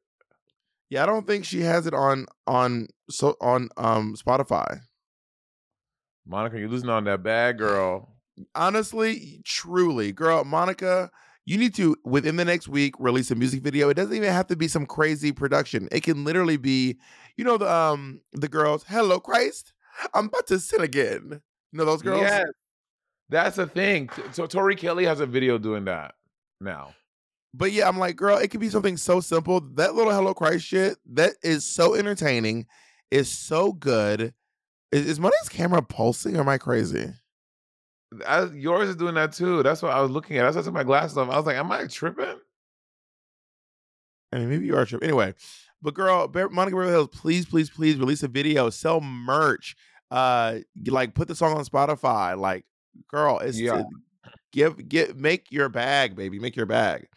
[0.89, 4.79] Yeah, I don't think she has it on on so on um Spotify.
[6.25, 8.15] Monica, you're losing on that bad girl.
[8.53, 11.09] Honestly, truly, girl, Monica,
[11.47, 13.87] You need to within the next week release a music video.
[13.87, 15.87] It doesn't even have to be some crazy production.
[15.93, 16.97] It can literally be,
[17.37, 18.83] you know, the um the girls.
[18.85, 19.71] Hello, Christ.
[20.13, 21.41] I'm about to sin again.
[21.71, 22.21] You know those girls.
[22.21, 22.49] Yes,
[23.29, 24.09] that's the thing.
[24.33, 26.15] So Tori Kelly has a video doing that
[26.59, 26.93] now.
[27.57, 29.61] But yeah, I'm like, girl, it could be something so simple.
[29.61, 32.67] That little Hello Christ shit, that is so entertaining,
[33.09, 34.33] is so good.
[34.91, 37.11] Is, is Money's camera pulsing or am I crazy?
[38.27, 39.63] I, yours is doing that too.
[39.63, 40.43] That's what I was looking at.
[40.43, 41.29] That's why I took my glasses off.
[41.29, 42.39] I was like, "Am I tripping?"
[44.31, 45.09] I mean, maybe you are tripping.
[45.09, 45.33] Anyway,
[45.81, 49.75] but girl, Monica Beverly Hillz, please, please, please release a video, sell merch,
[50.11, 52.37] uh, like put the song on Spotify.
[52.37, 52.65] Like,
[53.09, 53.83] girl, it's Yeah.
[54.53, 57.07] give get make your bag, baby, make your bag.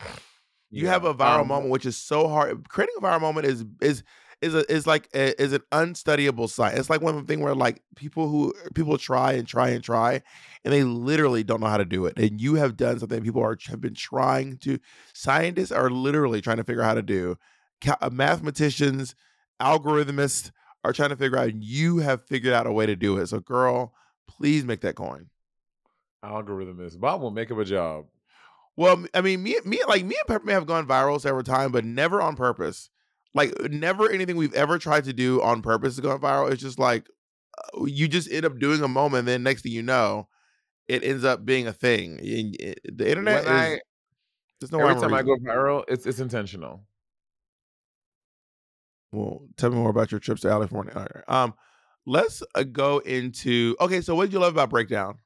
[0.70, 2.68] You have a viral Um, moment, which is so hard.
[2.68, 4.02] Creating a viral moment is is
[4.40, 6.78] is a, is like a, is an unstudyable science.
[6.78, 9.82] It's like one of the thing where like people who people try and try and
[9.84, 10.22] try,
[10.64, 12.18] and they literally don't know how to do it.
[12.18, 14.78] And you have done something people are have been trying to.
[15.12, 17.36] Scientists are literally trying to figure out how to do.
[18.00, 19.14] Uh, Mathematicians,
[19.60, 20.50] algorithmists
[20.84, 21.48] are trying to figure out.
[21.48, 23.26] And you have figured out a way to do it.
[23.26, 23.92] So, girl,
[24.28, 25.28] please make that coin.
[26.24, 26.98] Algorithmists.
[26.98, 28.06] Bob will make up a job.
[28.80, 31.70] Well, I mean, me, me, like me and Pepper may have gone viral several times,
[31.70, 32.88] but never on purpose.
[33.34, 36.50] Like, never anything we've ever tried to do on purpose to go viral.
[36.50, 37.06] It's just like
[37.76, 40.28] uh, you just end up doing a moment, and then next thing you know,
[40.88, 42.20] it ends up being a thing.
[42.20, 43.60] And it- the internet When is.
[43.60, 43.80] I-
[44.60, 46.82] there's no Every time I go viral, it's it's intentional.
[49.12, 50.94] Well, tell me more about your trips to California.
[50.94, 51.28] Right.
[51.28, 51.52] Um,
[52.06, 53.76] let's uh, go into.
[53.78, 55.18] Okay, so what did you love about Breakdown?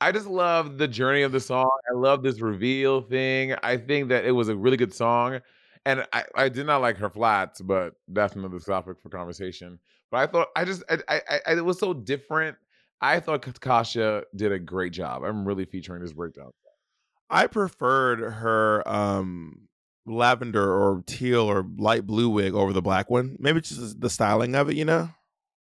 [0.00, 1.70] I just love the journey of the song.
[1.88, 3.54] I love this reveal thing.
[3.62, 5.40] I think that it was a really good song.
[5.84, 9.78] And I, I did not like her flats, but that's another topic for conversation.
[10.10, 12.56] But I thought I just I, I, I it was so different.
[13.00, 15.22] I thought Kasha did a great job.
[15.22, 16.50] I'm really featuring this breakdown.
[17.28, 19.68] I preferred her um
[20.06, 23.36] lavender or teal or light blue wig over the black one.
[23.38, 25.10] Maybe it's just the styling of it, you know.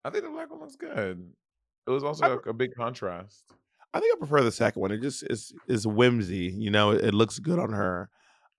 [0.04, 1.32] I think the black one looks good.
[1.86, 3.44] It was also I a, a big contrast.
[3.94, 4.90] I think I prefer the second one.
[4.90, 6.90] It just is is whimsy, you know.
[6.90, 8.10] It, it looks good on her.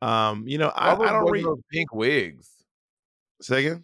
[0.02, 1.46] Um, you know, I, I don't read.
[1.46, 2.50] those pink wigs?
[3.42, 3.84] Say again,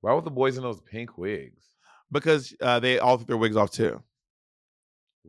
[0.00, 1.64] Why were the boys in those pink wigs?
[2.12, 4.02] because uh, they all took their wigs off too.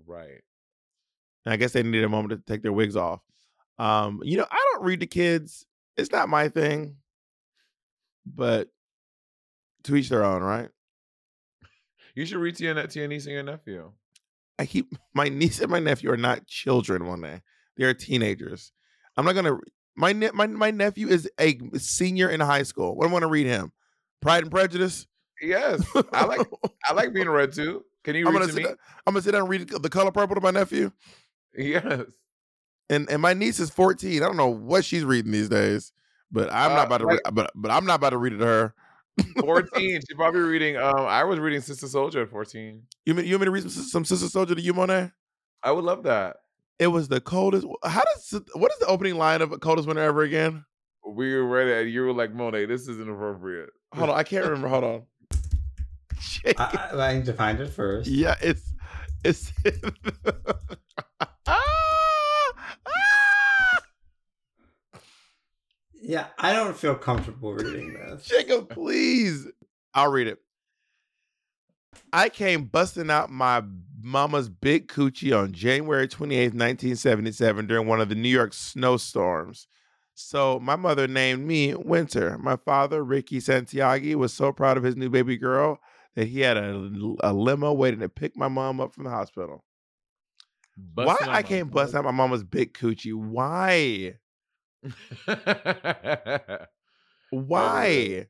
[0.05, 0.41] Right.
[1.45, 3.21] And I guess they needed a moment to take their wigs off.
[3.77, 5.65] Um, you know, I don't read to kids.
[5.97, 6.95] It's not my thing.
[8.25, 8.69] But
[9.83, 10.69] to each their own, right?
[12.13, 13.91] You should read to your, to your niece and your nephew.
[14.61, 17.05] I keep my niece and my nephew are not children.
[17.07, 17.41] One day
[17.77, 18.71] they are teenagers.
[19.17, 19.57] I'm not gonna.
[19.95, 22.95] My ne- my my nephew is a senior in high school.
[22.95, 23.71] What am I gonna read him?
[24.21, 25.07] Pride and Prejudice.
[25.41, 26.47] Yes, I like
[26.87, 27.83] I like being read to.
[28.03, 28.67] Can you I'm read gonna to sit me?
[28.69, 30.91] down, I'm gonna sit down and read The Color Purple to my nephew.
[31.57, 32.03] Yes.
[32.89, 34.21] And and my niece is 14.
[34.21, 35.91] I don't know what she's reading these days,
[36.31, 37.05] but I'm Uh, not about to.
[37.07, 38.73] like- read, but but I'm not about to read it to her.
[39.39, 39.71] 14.
[39.79, 42.81] She's probably reading um I was reading Sister Souljah at 14.
[43.05, 45.11] You mean you want me to read some, some Sister Souljah to you, Monet?
[45.63, 46.37] I would love that.
[46.79, 47.67] It was the coldest.
[47.83, 50.65] How does what is the opening line of Coldest Winter Ever again?
[51.05, 53.69] We were ready and you were like, Monet, this isn't appropriate.
[53.93, 54.67] Hold on, I can't remember.
[54.67, 55.03] Hold on.
[56.57, 58.09] I, I, I need to find it first.
[58.09, 58.73] Yeah, it's
[59.23, 59.51] it's.
[61.47, 62.53] Ah!
[62.87, 63.81] Ah!
[66.11, 68.25] Yeah, I don't feel comfortable reading this.
[68.25, 69.47] Jacob, please.
[69.93, 70.39] I'll read it.
[72.11, 73.63] I came busting out my
[74.01, 79.67] mama's big coochie on January 28th, 1977, during one of the New York snowstorms.
[80.13, 82.37] So my mother named me Winter.
[82.37, 85.79] My father, Ricky Santiago, was so proud of his new baby girl
[86.17, 89.63] that he had a, a limo waiting to pick my mom up from the hospital.
[90.93, 93.13] Why I came busting out my mama's big coochie?
[93.13, 94.15] Why?
[97.29, 98.27] Why?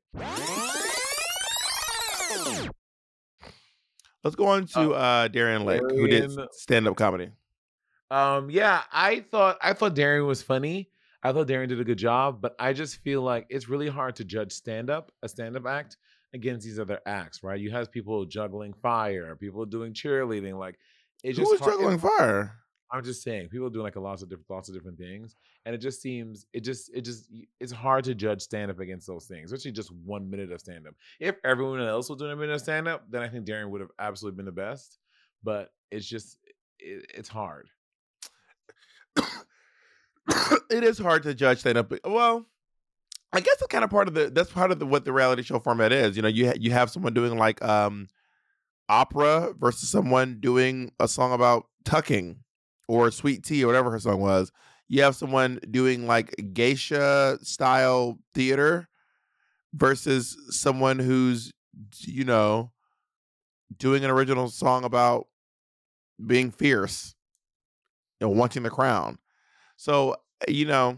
[4.23, 7.29] Let's go on to uh, Darienne Lake, who did stand up comedy.
[8.11, 10.89] Um, yeah, I thought I thought Darienne was funny.
[11.23, 14.15] I thought Darienne did a good job, but I just feel like it's really hard
[14.17, 15.97] to judge stand up, a stand up act,
[16.33, 17.59] against these other acts, right?
[17.59, 20.77] You have people juggling fire, people doing cheerleading, like
[21.23, 22.57] it's Who just was hard- juggling fire?
[22.91, 25.35] I'm just saying, people doing like a lots of different, lots of different things,
[25.65, 29.07] and it just seems, it just, it just, it's hard to judge stand up against
[29.07, 30.95] those things, especially just one minute of stand up.
[31.19, 33.81] If everyone else was doing a minute of stand up, then I think Darienne would
[33.81, 34.99] have absolutely been the best.
[35.43, 36.37] But it's just,
[36.79, 37.69] it, it's hard.
[40.69, 41.93] it is hard to judge stand up.
[42.03, 42.45] Well,
[43.33, 45.43] I guess that's kind of part of the that's part of the what the reality
[45.43, 46.15] show format is.
[46.15, 48.09] You know, you ha- you have someone doing like um
[48.89, 52.39] opera versus someone doing a song about tucking
[52.91, 54.51] or sweet tea or whatever her song was.
[54.89, 58.89] you have someone doing like geisha style theater
[59.73, 61.53] versus someone who's
[61.99, 62.71] you know
[63.77, 65.27] doing an original song about
[66.25, 67.15] being fierce
[68.19, 69.17] and wanting the crown.
[69.77, 70.17] So
[70.47, 70.97] eh, you know,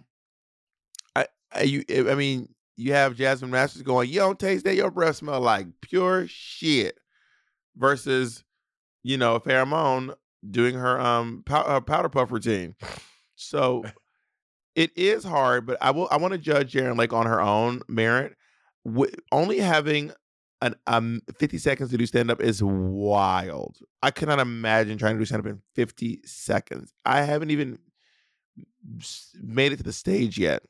[1.16, 4.76] I, I you eh, I mean you have Jasmine Masters going, you don't taste that,
[4.76, 6.98] your breath smell like pure shit,
[7.76, 8.44] versus
[9.04, 10.14] you know Farrah Moan
[10.50, 12.76] doing her um pow- her powder puff routine.
[13.36, 13.84] So
[14.76, 17.82] it is hard, but I will I want to judge Darienne Lake on her own
[17.88, 18.36] merit.
[18.86, 20.12] W- only having
[20.62, 23.78] an um 50 seconds to do stand up is wild.
[24.02, 26.94] I cannot imagine trying to do stand up in 50 seconds.
[27.06, 27.80] I haven't even
[29.42, 30.64] made it to the stage yet.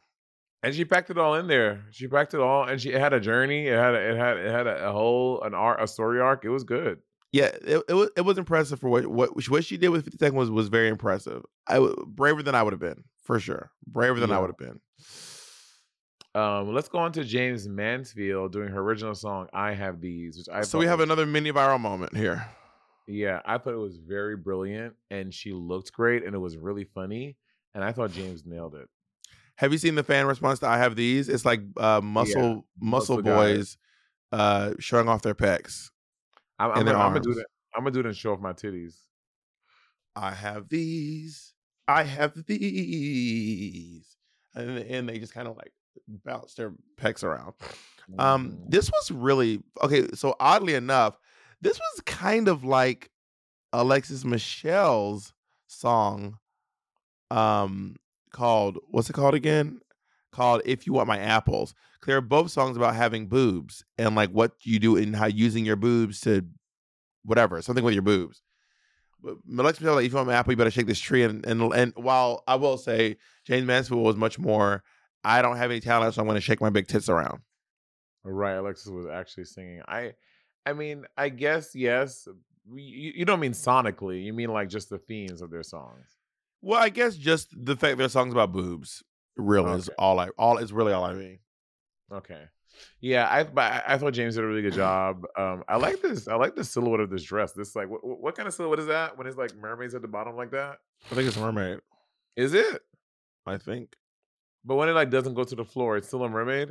[0.61, 1.83] And she packed it all in there.
[1.91, 3.67] She packed it all, and she had a journey.
[3.67, 6.45] It had a, it had it had a, a whole an art a story arc.
[6.45, 6.99] It was good.
[7.33, 10.17] Yeah, it, it was it was impressive for what what what she did with 50
[10.19, 11.43] seconds was was very impressive.
[11.67, 13.71] I braver than I would have been for sure.
[13.87, 14.79] Braver than I would have been.
[16.35, 20.49] Um, let's go on to Jaymes Mansfield doing her original song "I Have These," which
[20.49, 22.47] I so we have was- another mini viral moment here.
[23.05, 26.85] Yeah, I thought it was very brilliant, and she looked great, and it was really
[26.85, 27.35] funny.
[27.75, 28.87] And I thought Jaymes nailed it.
[29.57, 31.27] Have you seen the fan response to I have these?
[31.29, 33.33] It's like uh muscle muscle, muscle guys.
[33.35, 33.77] boys
[34.31, 35.89] uh showing off their pecs.
[36.63, 37.45] I'm, I'm, And gonna, I'm gonna do that.
[37.75, 38.95] I'm gonna do it and show off my titties.
[40.15, 41.53] I have these.
[41.87, 44.17] I have these.
[44.55, 45.73] And, and they just kind of like
[46.07, 47.53] bounce their pecs around.
[48.19, 48.69] Um, Mhm.
[48.69, 50.07] this was really okay.
[50.13, 51.17] So oddly enough,
[51.61, 53.09] this was kind of like
[53.73, 55.33] Alexis Michelle's
[55.67, 56.37] song,
[57.31, 57.95] um,
[58.31, 59.79] called what's it called again?
[60.31, 61.73] Called "If You Want My Apples."
[62.05, 65.75] They're both songs about having boobs and like what you do and how using your
[65.75, 66.45] boobs to
[67.23, 68.41] whatever something with your boobs.
[69.21, 71.23] But Alexis Michelle, like, if you want my apple, you better shake this tree.
[71.23, 74.83] And and and while I will say Jaymes Mansfield was much more,
[75.23, 77.39] I don't have any talent, so I'm going to shake my big tits around.
[78.25, 79.81] Oh, right, Alexis was actually singing.
[79.87, 80.13] I,
[80.65, 82.27] I mean, I guess yes.
[82.73, 84.23] You, you don't mean sonically.
[84.23, 86.05] You mean like just the themes of their songs.
[86.61, 89.03] Well, I guess just the fact that their songs about boobs
[89.35, 91.39] really is all I all is really all I mean.
[92.11, 92.43] Okay.
[93.01, 95.25] Yeah, I but I- thought Jaymes did a really good job.
[95.37, 96.27] Um, I like this.
[96.27, 97.51] I like the silhouette of this dress.
[97.53, 99.17] This like what, what kind of silhouette is that?
[99.17, 100.77] When it's like mermaids at the bottom like that?
[101.11, 101.79] I think it's a mermaid.
[102.35, 102.81] Is it?
[103.45, 103.95] I think
[104.65, 106.69] But when it like doesn't go to the floor, it's still a mermaid.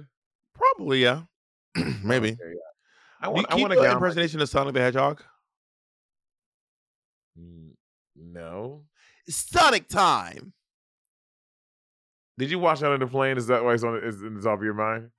[0.55, 1.23] probably yeah,
[2.03, 2.31] maybe.
[2.31, 3.21] Okay, yeah.
[3.21, 3.47] I Do you want.
[3.53, 3.85] I want the a gown.
[3.85, 5.23] like- impersonation of Sonic the Hedgehog.
[8.17, 8.83] No.
[9.29, 10.53] Sonic time.
[12.39, 13.37] Did you watch that on the plane?
[13.37, 13.97] Is that why it's on?
[14.03, 15.11] Is in the top of your mind?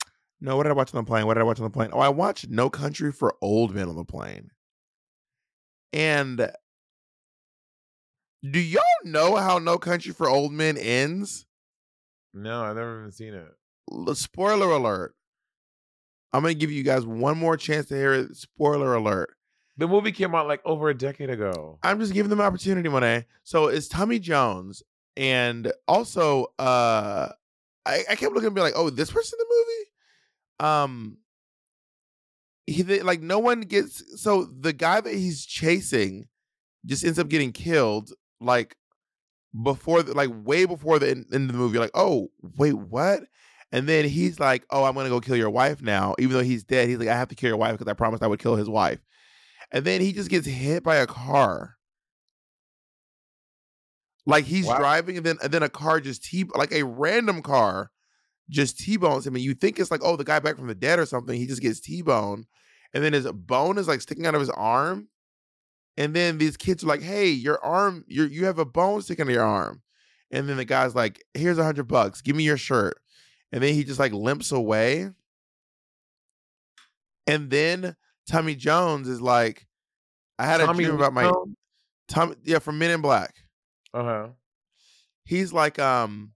[0.44, 1.26] No, what did I watch on the plane?
[1.26, 1.92] What did I watch on the plane?
[1.94, 4.52] Oh, I watched No Country for Old Men on the plane.
[5.94, 6.52] And
[8.44, 11.46] do y'all know how No Country for Old Men ends?
[12.34, 14.18] No, I've never even seen it.
[14.18, 15.16] Spoiler alert.
[16.34, 18.36] I'm going to give you guys one more chance to hear it.
[18.36, 19.38] Spoiler alert.
[19.78, 21.80] The movie came out like over a decade ago.
[21.84, 23.28] I'm just giving them an opportunity, Monet.
[23.46, 24.84] So it's Tommy Jones.
[25.16, 27.30] And also, uh
[27.86, 29.90] I, I kept looking and be like, oh, this person in the movie?
[30.64, 31.18] Um
[32.66, 36.28] he like no one gets so the guy that he's chasing
[36.86, 38.76] just ends up getting killed like
[39.62, 41.78] before the, like way before the end, end of the movie.
[41.78, 43.24] Like, oh, wait, what?
[43.72, 46.16] And then he's like, oh, I'm gonna go kill your wife now.
[46.20, 48.24] Even though he's dead, he's like, I have to kill your wife because I promised
[48.24, 49.00] I would kill his wife.
[49.72, 51.76] And then he just gets hit by a car.
[54.26, 54.78] Like he's Wow.
[54.78, 57.92] driving, and then and then a car just t like a random car
[58.50, 61.00] just t-bones him, and you think it's like oh the guy back from the dead
[61.00, 61.38] or something.
[61.38, 62.46] He just gets t-boned,
[62.94, 65.08] and then his bone is like sticking out of his arm,
[65.98, 69.24] and then these kids are like, hey, your arm, you you have a bone sticking
[69.24, 69.82] out of your arm,
[70.32, 72.96] and then the guy's like, here's a hundred bucks, give me your shirt,
[73.52, 75.10] and then he just like limps away,
[77.28, 77.96] and then
[78.30, 79.68] Tommy Jones is like,
[80.38, 81.32] I had a dream about my
[82.08, 83.34] Tommy, yeah, from Men in Black.
[83.94, 84.28] Uh huh.
[85.26, 86.32] he's like, um,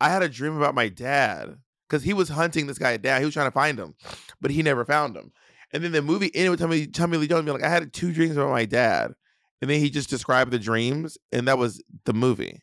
[0.00, 1.56] I had a dream about my dad
[1.88, 3.20] because he was hunting this guy down.
[3.20, 3.94] He was trying to find him,
[4.40, 5.32] but he never found him.
[5.72, 8.12] And then the movie ended with Tommy, Tommy Lee Jones being like, I had two
[8.12, 9.12] dreams about my dad.
[9.60, 12.62] And then he just described the dreams, and that was the movie.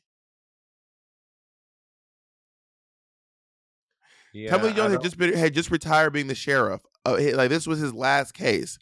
[4.33, 4.49] Yeah.
[4.51, 6.81] Tommy Lee Jones had just been, had just retired being the sheriff.
[7.05, 8.77] Uh, he- like this was his last case,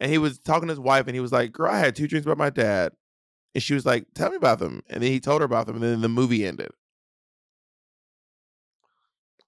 [0.00, 2.06] and he was talking to his wife, and he was like, "Girl, I had two
[2.06, 2.92] dreams about my dad,"
[3.54, 5.76] and she was like, "Tell me about them." And then he told her about them,
[5.76, 6.70] and then the movie ended.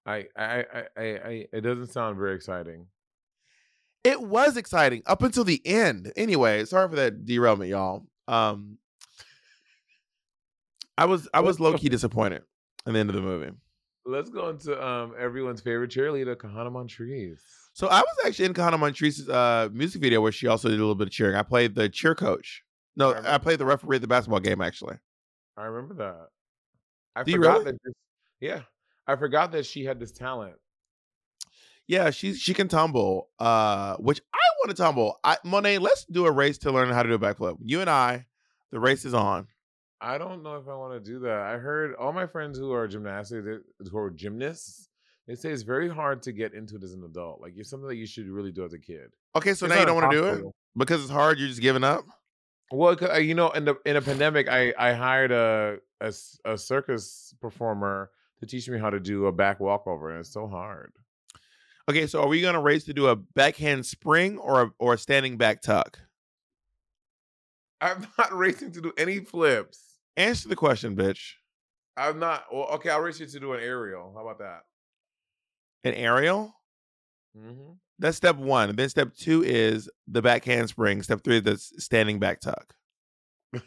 [0.05, 0.65] I, I,
[0.97, 2.87] I, I, it doesn't sound very exciting.
[4.03, 6.11] It was exciting up until the end.
[6.15, 8.05] Anyway, sorry for that derailment, y'all.
[8.27, 8.77] Um,
[10.97, 12.43] I was I was low key disappointed
[12.85, 13.51] in the end of the movie.
[14.05, 17.39] Let's go into um everyone's favorite cheerleader, Kahanna Montrese.
[17.73, 20.81] So I was actually in Kahanna Montrese's uh, music video where she also did a
[20.81, 21.35] little bit of cheering.
[21.35, 22.63] I played the cheer coach.
[22.97, 24.97] No, I I played the referee at the basketball game actually.
[25.55, 26.27] I remember that.
[27.15, 27.65] I Do forgot really?
[27.65, 27.83] that.
[27.83, 27.93] This,
[28.41, 28.61] yeah,
[29.09, 30.55] I forgot that she had this talent.
[31.87, 33.29] Yeah, she she can tumble.
[33.39, 35.19] Uh, which I want to tumble.
[35.23, 37.57] I Monet, let's do a race to learn how to do a backflip.
[37.63, 38.27] You and I,
[38.71, 39.47] the race is on.
[39.99, 41.39] I don't know if I want to do that.
[41.41, 44.89] I heard all my friends who are gymnastics, who are gymnasts,
[45.29, 47.39] they say it's very hard to get into it as an adult.
[47.39, 49.11] Like it's something that you should really do as a kid.
[49.35, 50.45] Okay, so It's now you don't want to do it
[50.75, 51.37] because it's hard.
[51.37, 52.03] You're just giving up.
[52.71, 57.33] Well, uh, you know, in the in a pandemic, I I hired a a circus
[57.41, 60.93] performer to teach me how to do a back walkover, and it's so hard.
[61.89, 64.97] Okay, so are we gonna race to do a backhand spring or a, or a
[64.97, 65.99] standing back tuck?
[67.81, 69.95] I'm not racing to do any flips.
[70.17, 71.33] Answer the question, bitch.
[71.97, 72.45] I'm not.
[72.53, 74.13] Well, okay, I'll race you to do an aerial.
[74.13, 74.61] How about that?
[75.83, 76.53] An aerial.
[77.35, 78.75] hmm That's step one.
[78.75, 81.01] Then step two is the backhand spring.
[81.03, 82.73] Step three is the standing back tuck.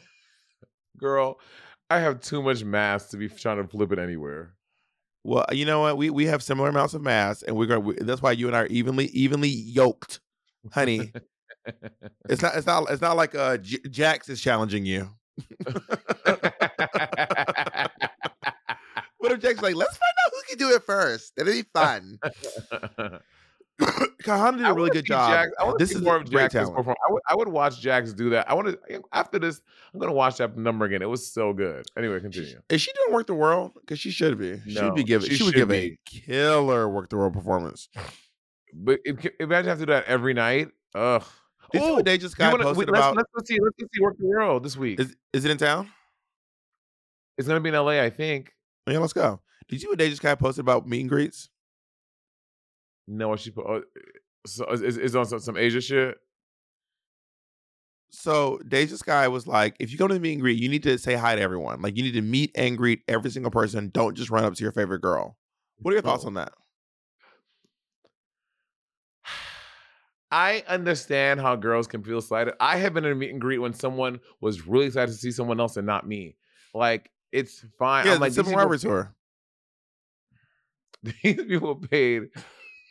[0.98, 1.38] Girl,
[1.90, 4.54] I have too much mass to be trying to flip it anywhere.
[5.24, 5.96] Well, you know what?
[5.96, 7.80] We we have similar amounts of mass, and we're gonna.
[7.80, 10.20] We, that's why you and I are evenly evenly yoked,
[10.72, 11.12] honey.
[12.28, 12.56] it's not.
[12.56, 12.90] It's not.
[12.90, 15.08] It's not like uh J- Jax is challenging you.
[19.18, 21.36] What if Jax's like, let's find out who can do it first?
[21.36, 22.18] That'd be fun.
[24.22, 25.30] Kahanna did a really good job.
[25.32, 26.76] Jax- I want to This see is more of great Jax's talent.
[26.76, 26.96] perform.
[27.08, 28.48] I would, I would watch Jax do that.
[28.50, 29.60] I want to after this.
[29.92, 31.02] I'm gonna watch that number again.
[31.02, 31.86] It was so good.
[31.96, 32.60] Anyway, continue.
[32.68, 33.72] Is she doing work the world?
[33.80, 34.60] Because she should be.
[34.68, 35.28] She'd be giving.
[35.28, 35.98] she She, would should give be.
[36.06, 37.88] a killer work the world performance.
[38.74, 40.68] But if, imagine have to do that every night.
[40.94, 41.24] Ugh.
[41.72, 43.16] Did Ooh, Deja you Sky wanna- posted let's, about?
[43.16, 43.58] let's go see.
[43.60, 45.00] Let's see Work the World this week.
[45.00, 45.88] Is is it in town?
[47.38, 48.52] it's gonna be in LA, I think.
[48.86, 49.40] Yeah, let's go.
[49.68, 51.48] Did you see what Deja Skye posted about meet and greets?
[53.08, 53.66] No, she put.
[53.66, 53.82] Oh,
[54.46, 56.16] so is, is on some, some Asia shit.
[58.10, 60.82] So Deja Skye was like, if you go to the meet and greet, you need
[60.82, 61.80] to say hi to everyone.
[61.80, 63.90] Like you need to meet and greet every single person.
[63.92, 65.38] Don't just run up to your favorite girl.
[65.78, 66.28] What are your thoughts Oh.
[66.28, 66.52] on that?
[70.30, 72.54] I understand how girls can feel slighted.
[72.60, 75.30] I have been in a meet and greet when someone was really excited to see
[75.30, 76.36] someone else and not me.
[76.74, 78.06] Like it's fine.
[78.06, 79.14] Yeah, I'm like civil people, tour.
[81.02, 82.24] these people paid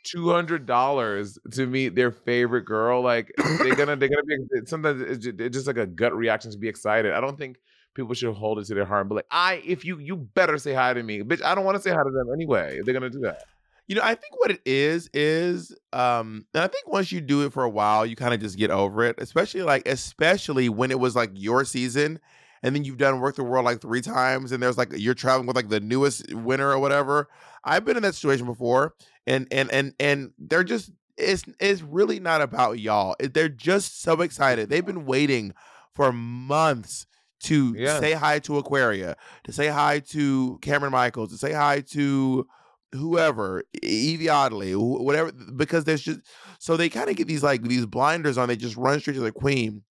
[0.04, 3.02] two hundred dollars to meet their favorite girl.
[3.02, 6.52] Like they're gonna they're gonna be sometimes it's just, it's just like a gut reaction
[6.52, 7.14] to be excited.
[7.14, 7.58] I don't think
[7.94, 10.74] people should hold it to their heart but like, I if you you better say
[10.74, 11.44] hi to me, bitch.
[11.44, 12.80] I don't want to say hi to them anyway.
[12.84, 13.44] They're gonna do that.
[13.88, 17.46] You know, I think what it is is, um, and I think once you do
[17.46, 19.16] it for a while, you kind of just get over it.
[19.18, 22.20] Especially like, especially when it was like your season,
[22.64, 25.48] and then you've done Work the World like three times, and there's like you're traveling
[25.48, 27.28] with like the newest winner or whatever.
[27.64, 28.94] I've been in that situation before,
[29.28, 33.16] and and and and they're just it's it's really not about y'all.
[33.20, 34.70] They're just so excited.
[34.70, 35.54] They've been waiting
[35.94, 37.06] for months
[37.44, 42.48] to say hi to Aquaria, to say hi to Cameron Michaels, to say hi to
[42.94, 46.20] whoever, Evie Oddly, wh- whatever, because there's just
[46.60, 48.48] so they kind of get these like these blinders on.
[48.48, 49.84] They just run straight to the queen,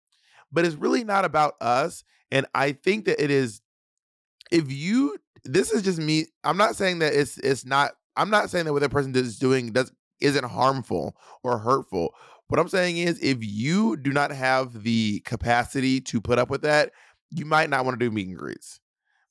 [0.51, 2.03] but it's really not about us.
[2.32, 3.61] And I think that it is.
[4.51, 6.25] If you, this is just me.
[6.43, 7.91] I'm not saying that it's it's not.
[8.15, 12.13] I'm not saying that what that person is doing does isn't harmful or hurtful.
[12.47, 16.63] What I'm saying is, if you do not have the capacity to put up with
[16.63, 16.91] that,
[17.29, 18.79] you might not want to do meet and greets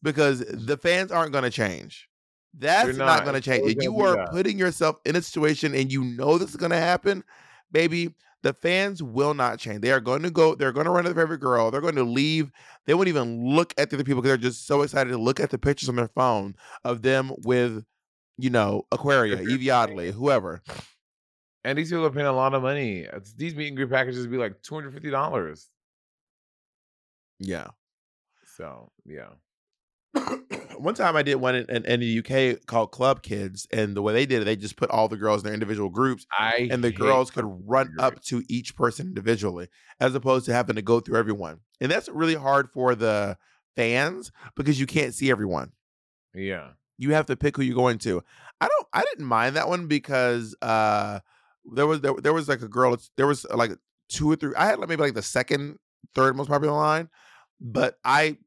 [0.02, 2.08] because the fans aren't going to change.
[2.54, 3.24] That's not, not.
[3.24, 3.70] going to change.
[3.70, 4.30] If you are that.
[4.30, 7.24] putting yourself in a situation and you know this is going to happen,
[7.70, 9.80] baby, the fans will not change.
[9.80, 10.54] They are going to go.
[10.54, 11.70] They're going to run to their favorite girl.
[11.70, 12.50] They're going to leave.
[12.86, 15.40] They won't even look at the other people because they're just so excited to look
[15.40, 17.84] at the pictures on their phone of them with,
[18.36, 20.62] you know, Aquaria, Evie Oddly, whoever.
[21.64, 23.00] And these people are paying a lot of money.
[23.00, 25.68] It's- These meet and greet packages be like two hundred fifty dollars.
[27.40, 27.68] Yeah.
[28.56, 29.28] So yeah,
[30.78, 34.02] one time I did one in, in, in the UK called Club Kids, and the
[34.02, 36.68] way they did it, they just put all the girls in their individual groups, I
[36.70, 39.68] and the girls could run up to each person individually,
[40.00, 41.60] as opposed to having to go through everyone.
[41.80, 43.36] And that's really hard for the
[43.76, 45.72] fans because you can't see everyone.
[46.34, 48.22] Yeah, You have to pick who you're going to.
[48.60, 48.86] I don't.
[48.92, 51.20] I didn't mind that one because uh,
[51.72, 52.96] there was there, there was like a girl.
[53.16, 53.72] There was like
[54.08, 54.54] two or three.
[54.56, 55.78] I had like maybe like the second,
[56.14, 57.08] third most popular line,
[57.60, 58.38] but I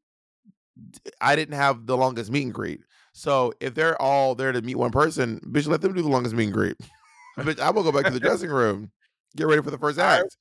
[1.19, 2.81] I didn't have the longest meet and greet.
[3.13, 6.35] So if they're all there to meet one person, bitch, let them do the longest
[6.35, 6.77] meet and greet.
[7.39, 8.91] bitch, I will go back to the dressing room,
[9.35, 10.37] get ready for the first act.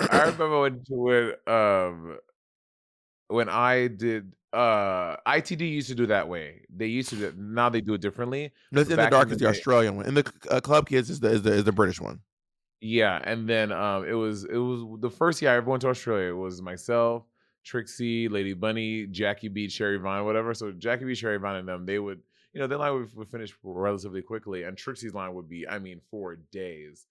[0.00, 2.18] I remember when when um
[3.28, 6.62] when I did uh ITD used to do that way.
[6.74, 8.52] They used to do now they do it differently.
[8.72, 9.50] No, in the Back in dark the is the day.
[9.50, 12.20] Australian one, and the uh, Club Kids is the is the, is the British one.
[12.80, 15.88] Yeah, and then um it was it was the first year I ever went to
[15.88, 16.30] Australia.
[16.30, 17.24] It was myself,
[17.66, 20.54] Trixie, Lady Bunny, Jackie Beat, Sherry Vine, whatever.
[20.54, 22.20] So Jackie Beat, Sherry Vine, and them they would
[22.52, 25.78] you know their line would, would finish relatively quickly, and Trixie's line would be I
[25.78, 27.06] mean for days.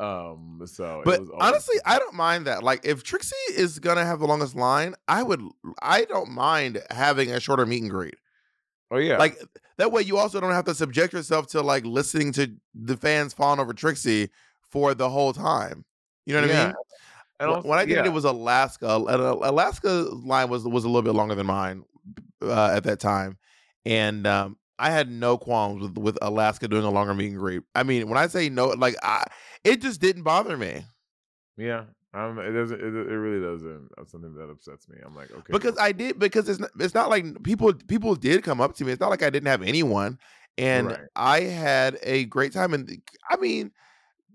[0.00, 2.62] Um, so it But always- honestly, I don't mind that.
[2.62, 5.40] Like, if Trixie is gonna have the longest line, I would.
[5.80, 8.16] I don't mind having a shorter meet and greet.
[8.90, 9.38] oh yeah, Like
[9.78, 13.32] that way, you also don't have to subject yourself to like listening to the fans
[13.32, 14.30] falling over Trixie
[14.70, 15.84] for the whole time.
[16.26, 16.74] You know what I mean?
[17.40, 18.04] And Wh- also- when I did yeah.
[18.06, 18.96] it, was Alaska.
[18.96, 19.88] and, uh, Alaska
[20.24, 21.84] line was was a little bit longer than mine
[22.42, 23.38] uh, at that time,
[23.84, 27.62] and um, I had no qualms with with Alaska doing a longer meet and greet.
[27.74, 29.24] I mean, when I say no, like I,
[29.64, 30.84] it just didn't bother me
[31.56, 31.84] yeah.
[32.12, 32.80] Um, it doesn't.
[32.80, 33.88] It, it really doesn't.
[33.96, 34.98] That's something that upsets me.
[35.04, 38.42] I'm like, okay, because I did because it's not, it's not like people people did
[38.44, 38.92] come up to me.
[38.92, 40.18] It's not like I didn't have anyone,
[40.56, 41.00] and Right.
[41.16, 42.72] I had a great time.
[42.72, 43.72] And I mean,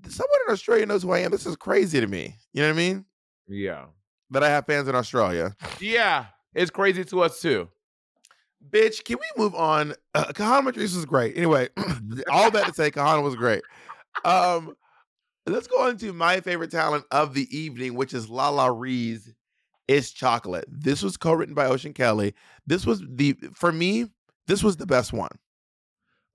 [0.08, 1.32] someone in Australia knows who I am.
[1.32, 2.36] This is crazy to me.
[2.54, 3.06] You know what I mean?
[3.48, 3.86] yeah,
[4.32, 5.56] That I have fans in Australia.
[5.80, 6.26] yeah.
[6.56, 7.70] It's crazy to us too.
[8.72, 9.94] Bitch, can we move on?
[10.14, 11.38] Uh, Kahanna Montrese was great.
[11.38, 11.70] Anyway,
[12.32, 13.62] all that to say, Kahanna was great.
[14.26, 14.76] Um,
[15.46, 19.34] let's go on to my favorite talent of the evening, which is LaLa Ri's
[19.88, 20.66] It's Chocolate.
[20.68, 22.34] This was co-written by Ocean Kelly.
[22.68, 24.08] This was the for me,
[24.48, 25.32] this was the best one.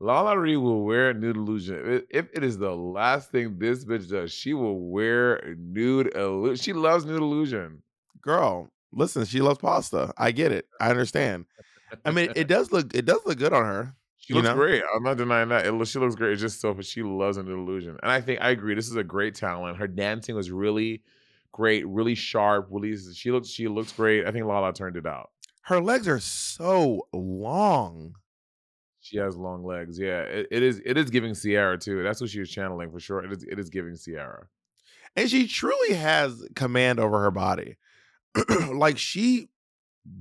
[0.05, 2.03] LaLa Ri will wear nude illusion.
[2.11, 6.63] If it is the last thing this bitch does, she will wear nude illusion.
[6.63, 7.83] She loves nude illusion.
[8.21, 10.13] Girl, listen, she loves pasta.
[10.19, 10.67] I get it.
[10.79, 11.47] I understand.
[12.05, 13.95] I mean, it does look it does look good on her.
[14.19, 14.55] She looks know?
[14.55, 14.83] great.
[14.95, 15.67] I'm not denying that.
[15.67, 16.33] It, she looks great.
[16.33, 17.97] It's just so, but she loves a nude illusion.
[18.03, 18.75] And I think I agree.
[18.75, 19.79] This is a great talent.
[19.79, 21.03] Her dancing was really
[21.51, 22.69] great, really sharp.
[22.71, 24.27] Really, she looks she looks great.
[24.27, 25.31] I think Lala turned it out.
[25.63, 28.17] Her legs are so long.
[29.05, 29.99] She has long legs.
[29.99, 30.81] Yeah, it, it is.
[30.85, 32.03] It is giving Ciara too.
[32.03, 33.23] That's what she was channeling for sure.
[33.23, 33.45] It is.
[33.45, 34.47] It is giving Ciara.
[35.15, 37.77] and she truly has command over her body
[38.73, 39.49] like she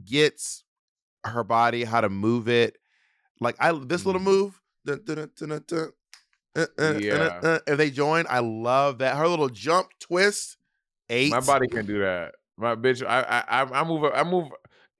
[0.05, 0.65] gets
[1.25, 2.77] her body how to move it
[3.39, 4.25] like i this little Mhm.
[4.25, 5.91] move dun, dun, dun, dun,
[6.55, 7.39] uh, uh, uh, Yeah.
[7.41, 10.57] uh, if they join i love that her little jump twist
[11.09, 12.35] eight My body can do that.
[12.57, 14.03] My bitch, I I I- I move.
[14.13, 14.49] I move.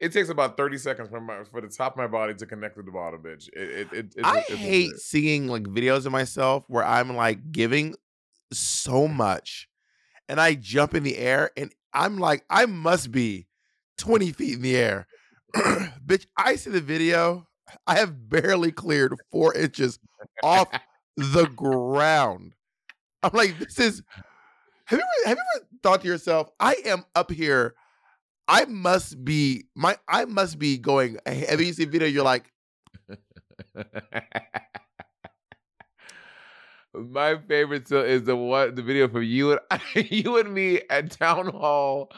[0.03, 2.75] It takes about thirty seconds for my for the top of my body to connect
[2.75, 3.47] to the bottom, bitch.
[3.53, 7.95] It it, it i hate seeing like videos of myself where i'm like giving
[8.51, 9.69] so much
[10.27, 13.47] and i jump in the air and i'm like i must be
[13.97, 15.07] 20 feet in the air.
[15.55, 17.47] Bitch i see the video.
[17.87, 19.99] I have barely cleared four inches
[20.43, 20.67] off
[21.15, 22.55] the ground.
[23.23, 24.03] I'm like this is
[24.83, 27.73] have you ever have you ever thought to yourself i am up here
[28.47, 32.51] i must be my i must be going have you seen video you're like
[36.93, 39.59] My favorite still is the what the video from you and
[40.11, 42.11] you and me at town hall,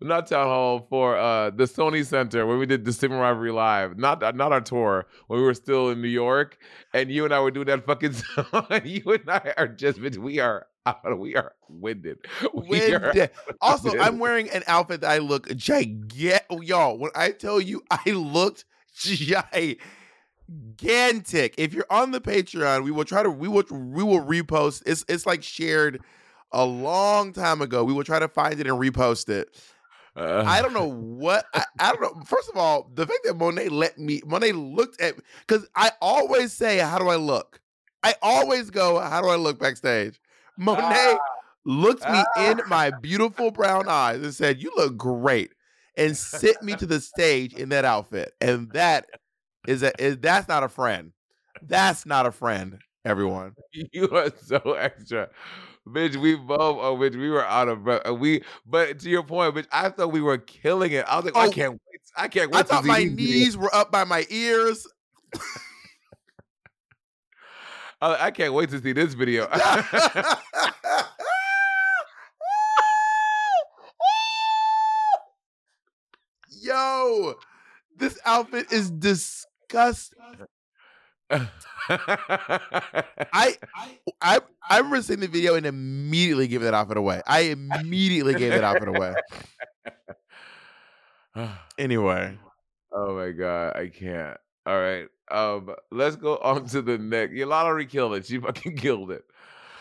[0.00, 3.98] not town hall for uh the Sony Center when we did the Sibling Rivalry live,
[3.98, 6.56] not not our tour when we were still in New York,
[6.94, 8.66] and you and I were doing that fucking song.
[8.84, 12.18] you and I are just we are out, we are winded.
[12.54, 13.28] We are
[13.60, 14.00] Also, Dude.
[14.00, 16.46] I'm wearing an outfit that I look gigantic.
[16.62, 18.64] Y'all, when I tell you I looked
[18.96, 19.78] gigantic.
[21.58, 24.82] If you're on the Patreon, we will try to we will we will repost.
[24.86, 26.00] It's it's like shared
[26.52, 27.84] a long time ago.
[27.84, 29.48] We will try to find it and repost it.
[30.16, 32.22] uh, I don't know what I, I don't know.
[32.24, 35.14] First of all, the fact that Monet let me Monet looked at
[35.46, 37.60] because I always say, "How do I look?"
[38.02, 40.20] I always go, "How do I look backstage?"
[40.56, 41.18] Monet
[41.64, 45.52] looked me in my beautiful brown eyes and said, "You look great,"
[45.96, 48.32] and sent me to the stage in that outfit.
[48.40, 49.06] And that
[49.66, 51.12] is a is, that's not a friend.
[51.62, 52.78] That's not a friend.
[53.04, 53.54] Everyone.
[53.92, 55.28] You are so extra.
[55.86, 58.02] Bitch, we both, oh, bitch, we were out of breath.
[58.08, 61.04] Uh, We, but to your point, bitch, I thought we were killing it.
[61.08, 62.00] I was like, I Oh, can't wait.
[62.16, 62.60] I can't wait.
[62.60, 64.86] I thought my knees were up by my ears.
[68.00, 69.48] I, I can't wait to see this video.
[69.56, 70.40] Ah!
[76.62, 77.34] Yo,
[77.96, 80.18] this outfit is disgusting.
[81.30, 81.48] I
[84.20, 87.22] I I remember seeing the video and immediately giving that outfit away.
[87.26, 89.14] I immediately gave that outfit away.
[91.78, 92.38] Anyway,
[92.92, 94.38] oh my god, I can't.
[94.66, 97.34] All right, um, let's go on to the next.
[97.34, 98.26] Yolanda already killed it.
[98.26, 99.24] She fucking killed it.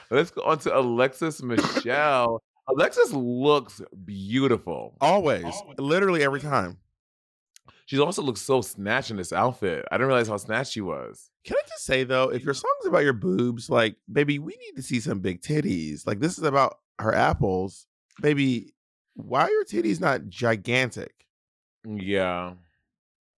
[0.09, 2.41] Let's go on to Alexis Michelle.
[2.69, 4.95] Alexis looks beautiful.
[5.01, 6.77] always, literally every time.
[7.85, 9.85] She also looks so snatched in this outfit.
[9.91, 11.29] I didn't realize how snatched she was.
[11.43, 14.75] Can I just say though, if your song's about your boobs, like, baby, we need
[14.77, 16.07] to see some big titties.
[16.07, 17.85] Like, this is about her apples,
[18.21, 18.73] baby.
[19.15, 21.25] Why are your titties not gigantic?
[21.85, 22.53] Yeah.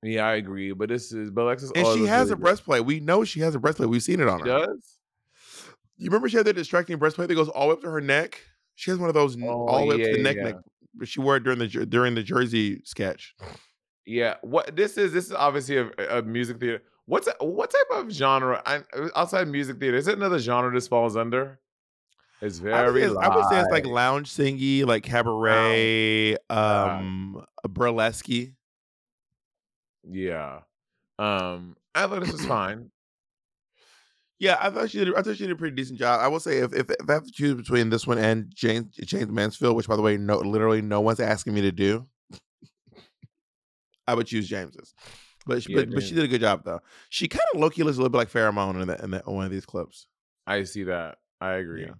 [0.07, 0.73] Yeah, I agree.
[0.73, 2.41] But this is but Alexis And she has really a good.
[2.43, 2.85] breastplate.
[2.85, 3.89] We know she has a breastplate.
[3.89, 4.67] We've seen it on She her.
[4.67, 4.99] does?
[5.97, 8.01] You remember she had that distracting breastplate that goes all the way up to her
[8.01, 8.41] neck?
[8.75, 10.37] She has one of those Oh, all the way up to the neck.
[10.37, 10.43] yeah.
[10.45, 10.57] neck.
[11.05, 13.35] She wore it during the during the Jersey sketch.
[14.07, 14.35] Yeah.
[14.43, 16.83] What this is this is obviously a, a music theater.
[17.07, 18.83] What's what type of genre I,
[19.17, 19.97] outside music theater?
[19.97, 21.61] Is it another genre this falls under?
[22.41, 28.29] It's I would, very I would say it's like lounge singy, like cabaret, um, burlesque.
[30.11, 30.61] Yeah.
[31.19, 32.91] Um, I thought this was fine.
[34.41, 35.15] Yeah, I thought she did.
[35.15, 36.21] I thought she did a pretty decent job.
[36.21, 38.95] I will say, if if, if I have to choose between this one and Jaymes
[39.01, 42.07] Jaymes Mansfield, which by the way, no, literally no one's asking me to do,
[44.07, 44.93] I would choose Jaymes's.
[45.47, 46.81] But she, Yeah, but, but she did a good job though.
[47.11, 49.13] She kind of low key looks a little bit like Farrah Moan in that in
[49.13, 50.07] that one of these clips.
[50.47, 51.19] I see that.
[51.41, 51.87] I agree.
[51.87, 51.95] Yeah.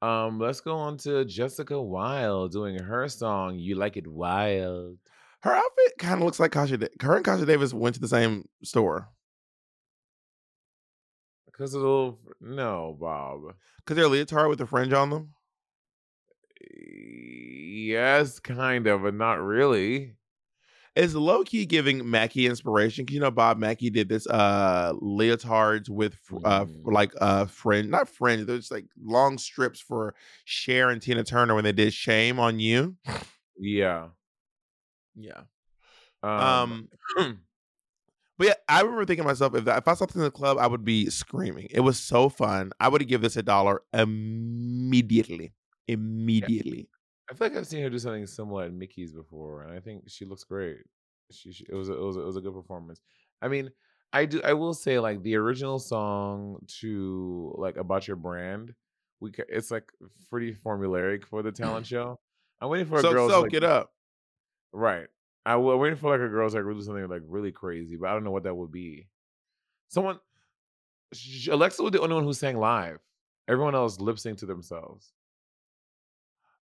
[0.00, 4.98] Um, let's go on to Jessica Wilde doing her song "You Like It Wild."
[5.42, 6.78] Her outfit kind of looks like Kasha.
[6.78, 9.08] Da- Her and Kasha Davis went to the same store
[11.46, 13.54] Because of the little no, Bob.
[13.78, 15.34] because they're leotard with a fringe on them.
[16.60, 20.14] Yes, kind of, but not really.
[20.96, 25.88] It's low key giving Mackie inspiration because you know Bob Mackie did this uh leotards
[25.88, 26.92] with uh Mhm.
[26.92, 28.46] like uh fringe, not fringe.
[28.46, 30.14] There's like long strips for
[30.44, 32.96] Cher and Tina Turner when they did "Shame on You."
[33.56, 34.08] Yeah.
[35.18, 35.42] Yeah.
[36.22, 36.88] Um,
[37.18, 37.38] Um.
[38.38, 40.30] But yeah, I remember thinking to myself, if, that, if I saw this in the
[40.30, 41.66] club, I would be screaming.
[41.72, 42.70] It was so fun.
[42.78, 45.54] I would give this a dollar immediately.
[45.88, 46.88] Immediately.
[47.28, 50.04] I feel like I've seen her do something similar at Mickey's before, and I think
[50.06, 50.78] she looks great.
[51.32, 53.00] She, she it was a, it was a, it was a good performance.
[53.42, 53.70] I mean,
[54.12, 58.72] I do I will say like the original song to like about your brand,
[59.20, 59.90] we it's like
[60.30, 62.18] pretty formulaic for the talent show.
[62.60, 63.92] I'm waiting for a So girl soak like, it up.
[64.72, 65.06] Right.
[65.46, 68.12] I am waiting for like a girl's like really something like really crazy, but I
[68.12, 69.08] don't know what that would be.
[69.88, 70.18] Someone,
[71.14, 72.98] sh- Alexa was the only one who sang live.
[73.48, 75.12] Everyone else lip synced to themselves.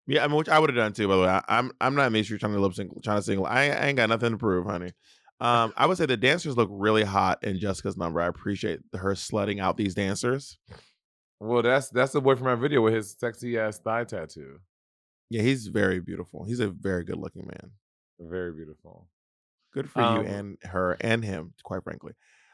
[0.06, 1.08] Yeah, I mean, which I would have done too.
[1.08, 3.44] By the way, I, I'm I'm not mainstream trying to lip sync, trying to sing.
[3.44, 4.92] I, I ain't got nothing to prove, honey.
[5.40, 8.20] Um, I would say the dancers look really hot in Jessica's number.
[8.20, 10.58] I appreciate her slutting out these dancers.
[11.40, 14.60] Well, that's that's the boy from my video with his sexy ass thigh tattoo.
[15.28, 16.44] Yeah, he's very beautiful.
[16.44, 17.72] He's a very good looking man.
[18.18, 19.08] Very beautiful.
[19.72, 22.12] Good for Um, you and her and him, quite frankly.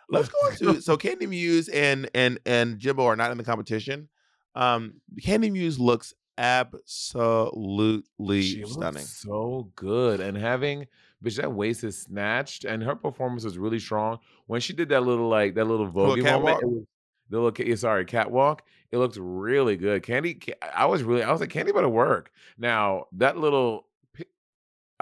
[0.08, 3.44] Let's go on to so Candy Muse and and and Jimbo are not in the
[3.44, 4.08] competition.
[4.54, 9.04] Um, Candy Muse looks absolutely She stunning.
[9.04, 10.86] so good, and having
[11.24, 15.02] bitch that waist is snatched, and her performance was really strong when she did that
[15.02, 16.62] little like that little little voguing moment.
[16.62, 16.84] It was,
[17.30, 18.62] the little sorry catwalk.
[18.90, 20.02] It looked really good.
[20.02, 20.38] Candy,
[20.74, 22.30] I was really I was like Candy better work.
[22.58, 23.86] Now that little,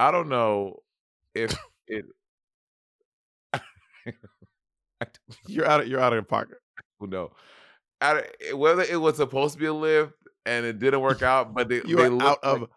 [0.01, 0.76] I don't know
[1.34, 1.55] if
[1.86, 2.07] it.
[5.46, 6.57] You're out of you're out of your pocket.
[7.01, 7.30] don't know.
[8.55, 10.14] Whether it was supposed to be a lift
[10.46, 12.68] and it didn't work out, but they You they out like, of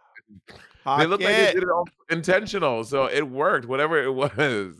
[0.98, 3.68] they looked like they did it on intentional, so it worked.
[3.68, 4.80] Whatever it was,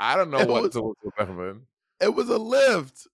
[0.00, 1.60] I don't know It what was- to.
[2.00, 3.06] It was a lift.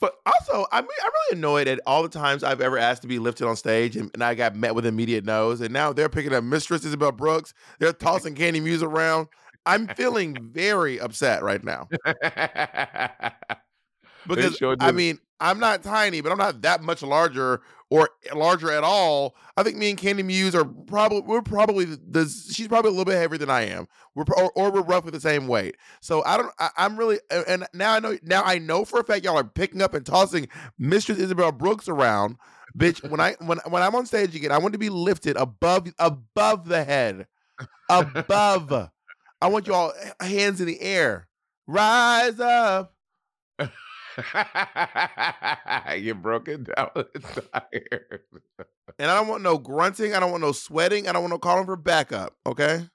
[0.00, 3.08] But also, I mean, I'm really annoyed at all the times I've ever asked to
[3.08, 5.60] be lifted on stage and, and I got met with immediate no's.
[5.60, 7.54] And now they're picking up Mistress Isabelle Brooks.
[7.78, 9.28] They're tossing Candy Muse around.
[9.66, 11.88] I'm feeling very upset right now
[14.26, 18.70] because sure I mean, I'm not tiny, but I'm not that much larger or larger
[18.70, 19.36] at all.
[19.56, 23.04] I think me and Candy Muse are probably we're probably the, she's probably a little
[23.04, 23.88] bit heavier than I am.
[24.14, 25.76] We're or, or we're roughly the same weight.
[26.00, 26.52] So I don't.
[26.58, 29.44] I, I'm really and now I know now I know for a fact y'all are
[29.44, 32.36] picking up and tossing Mistress Isabelle Brooks around,
[32.76, 33.08] bitch.
[33.08, 36.68] When I when when I'm on stage again, I want to be lifted above above
[36.68, 37.26] the head,
[37.88, 38.90] above.
[39.40, 41.28] I want you all hands in the air.
[41.68, 42.94] Rise up.
[45.96, 48.20] You're broken down and tired.
[48.98, 50.14] And I don't want no grunting.
[50.14, 51.08] I don't want no sweating.
[51.08, 52.36] I don't want no calling for backup.
[52.46, 52.86] Okay.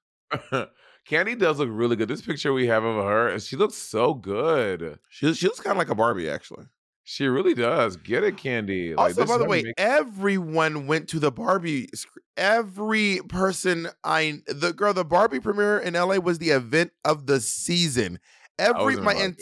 [1.06, 2.08] Candy does look really good.
[2.08, 5.00] This picture we have of her, she looks so good.
[5.10, 6.66] She, she looks kind of like a Barbie, actually.
[7.06, 7.98] She really does.
[7.98, 8.96] Get it, Candy.
[8.96, 11.90] Like, also, by the way, make- everyone went to the Barbie.
[12.38, 17.42] Every person I the girl, the Barbie premiere in LA was the event of the
[17.42, 18.20] season.
[18.58, 19.42] Every my ent-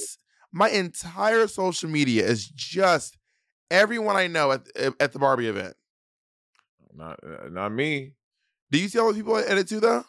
[0.52, 3.18] my entire social media is just
[3.70, 4.68] everyone I know at
[4.99, 5.76] at the Barbie event.
[6.93, 8.14] not uh, not me.
[8.70, 10.04] Do you see all the people at it too, though?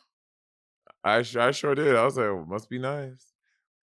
[1.05, 1.97] I I sure did.
[1.97, 3.27] I was like, "Oh, must be nice.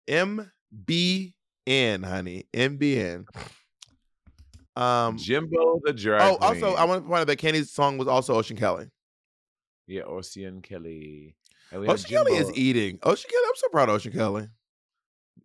[0.10, 2.46] MBN, honey.
[2.54, 3.26] MBN.
[4.76, 6.22] Um Jimbo the drag.
[6.22, 6.74] Oh, also.
[6.76, 8.86] I want to point out that Candy's song was also Ocean Kelly.
[9.88, 11.36] yeah, Ocean Kelly.
[11.72, 12.98] And we have Ocean Kelly is eating.
[13.04, 14.48] Ocean Kelly, I'm so proud of Ocean Kelly.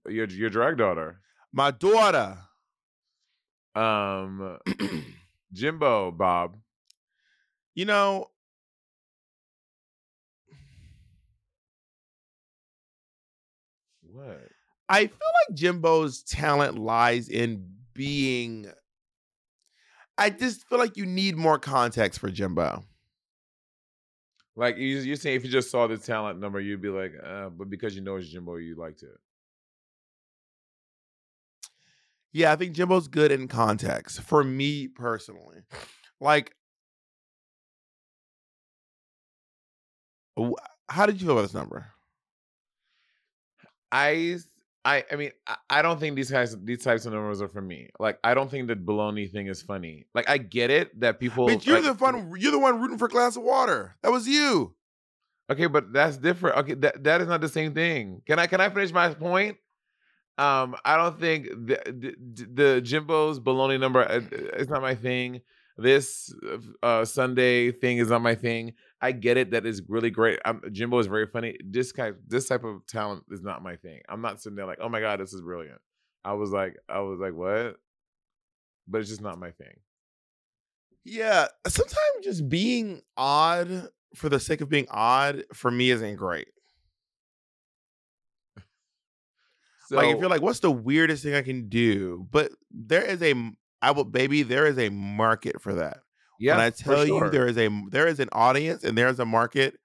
[0.08, 1.20] Your your drag daughter.
[1.52, 2.38] My daughter.
[3.74, 4.58] Um,
[5.52, 6.56] Jimbo Bob.
[7.74, 8.28] You know,
[14.14, 14.48] What?
[14.88, 18.70] I feel like Jimbo's talent lies in being.
[20.16, 22.84] I just feel like you need more context for Jimbo.
[24.54, 27.48] Like you, you're saying, if you just saw the talent number, you'd be like, uh,
[27.48, 29.18] but because you know it's Jimbo, you liked it.
[32.34, 35.58] Yeah, I think Jimbo's good in context for me personally.
[36.20, 36.52] Like,
[40.88, 41.86] how did you feel about this number?
[43.92, 44.38] I
[44.84, 47.62] I I mean I, I don't think these guys these types of numbers are for
[47.62, 47.90] me.
[48.00, 50.06] Like I don't think the baloney thing is funny.
[50.12, 51.46] Like I get it that people.
[51.46, 52.34] Bitch, you're like, the fun.
[52.36, 53.94] You're the one rooting for a glass of water.
[54.02, 54.74] That was you.
[55.52, 56.56] Okay, but that's different.
[56.56, 58.22] Okay, that that is not the same thing.
[58.26, 59.56] Can I can I finish my point?
[60.36, 64.20] Um, I don't think the the, the Jimbo's baloney number uh,
[64.56, 65.40] is not my thing.
[65.76, 66.32] This
[66.82, 68.74] uh Sunday thing is not my thing.
[69.00, 69.50] I get it.
[69.50, 70.40] That is really great.
[70.44, 71.56] i Jimbo is very funny.
[71.64, 74.00] This kind, this type of talent is not my thing.
[74.08, 75.80] I'm not sitting there like, oh my god, this is brilliant.
[76.24, 77.76] I was like, I was like, what?
[78.88, 79.76] But it's just not my thing.
[81.04, 86.48] Yeah, sometimes just being odd for the sake of being odd for me isn't great.
[89.94, 92.26] So, like if you're like, what's the weirdest thing I can do?
[92.30, 93.34] But there is a,
[93.80, 95.98] I will baby, there is a market for that.
[96.38, 99.18] yeah, when I tell you there is a there is an audience and there is
[99.18, 99.78] a market.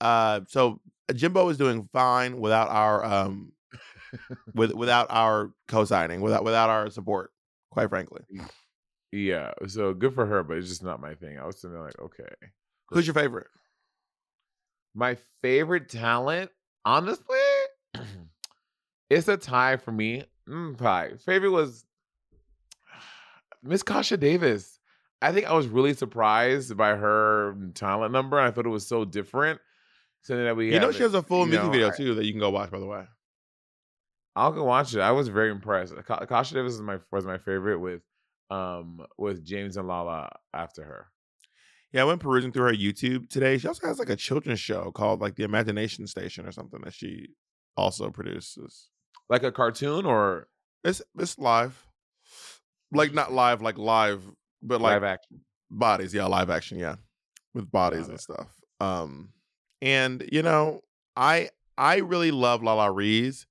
[0.00, 0.80] Uh so
[1.14, 3.52] Jimbo is doing fine without our um
[4.54, 7.32] with without our co-signing, without without our support,
[7.70, 8.22] quite frankly.
[9.12, 11.38] yeah, so good for her, but it's just not my thing.
[11.38, 12.28] I was sitting there like, okay.
[12.90, 13.48] Who's your favorite?
[14.94, 16.50] My favorite talent,
[16.84, 17.38] honestly,
[19.10, 20.24] it's a tie for me.
[20.48, 21.12] Mm, pie.
[21.24, 21.84] Favorite was
[23.62, 24.78] Miss Kasha Davis.
[25.22, 28.38] I think I was really surprised by her talent number.
[28.38, 29.60] I thought it was so different.
[30.22, 32.32] Something that we you know she has a full music know, video too that you
[32.32, 33.04] can go watch by the way.
[34.34, 35.00] I'll go watch it.
[35.00, 35.94] I was very impressed.
[36.04, 38.02] Kasha Davis is my was my favorite with
[38.50, 41.06] um with Jaymes and Lala after her.
[41.92, 43.56] Yeah, I went perusing through her YouTube today.
[43.56, 46.92] She also has like a children's show called like the Imagination Station or something that
[46.92, 47.28] she
[47.76, 48.90] also produces.
[49.28, 50.48] Like a cartoon or
[50.84, 51.86] It's it's live.
[52.92, 54.22] Like not live, like live,
[54.62, 55.40] but like live action.
[55.70, 56.96] bodies yeah live action yeah
[57.54, 58.48] with bodies and stuff
[58.80, 59.30] um
[59.82, 60.80] and you know
[61.16, 63.46] i i really love LaLa Ri's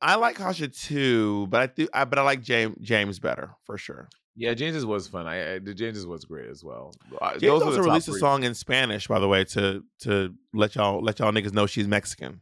[0.00, 3.76] i like kasha too but i do I, but i like Jaymes Jaymes better for
[3.78, 5.26] sure Yeah, Jaymes's was fun.
[5.26, 6.94] I, I the Jaymes's was great as well.
[7.20, 10.76] Uh, Jaymes those also released a song in spanish by the way to to let
[10.76, 12.40] y'all let y'all niggas know she's mexican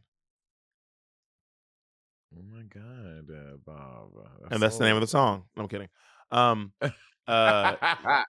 [2.35, 4.09] Oh my god, uh, Bob!
[4.51, 5.89] And that's the name of the song No, i'm kidding
[6.31, 6.71] um
[7.27, 7.75] uh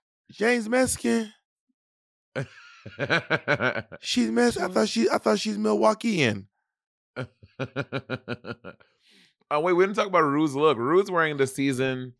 [0.32, 1.32] Jaymes mexican
[4.00, 6.46] she's mexican i thought she i thought she's milwaukeean
[9.50, 10.78] oh wait, we didn't talk about Ru's look.
[10.78, 12.14] Ru's wearing the season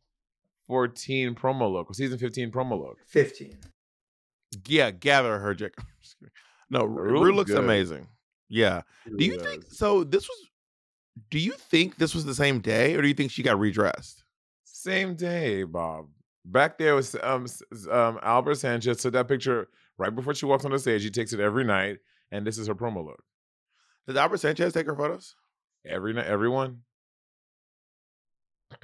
[0.66, 2.99] fourteen promo look, or season fifteen promo look.
[3.07, 3.57] 15.
[4.66, 5.72] Yeah, gather her, Jack.
[6.70, 7.61] No, Ru Ru looks looks good.
[7.64, 8.09] amazing.
[8.51, 8.82] Yeah.
[9.16, 10.05] Do you think so?
[10.05, 10.47] This was.
[11.30, 14.24] Do you think this was the same day, or do you think she got redressed?
[14.64, 16.06] Same day, Bob.
[16.44, 17.46] Back there was um
[17.90, 21.02] um Albert Sanchez took that picture right before she walks on the stage.
[21.02, 21.98] He takes it every night,
[22.30, 23.22] and this is her promo look.
[24.06, 25.34] Does Albert Sanchez take her photos?
[25.86, 26.82] Every night, everyone.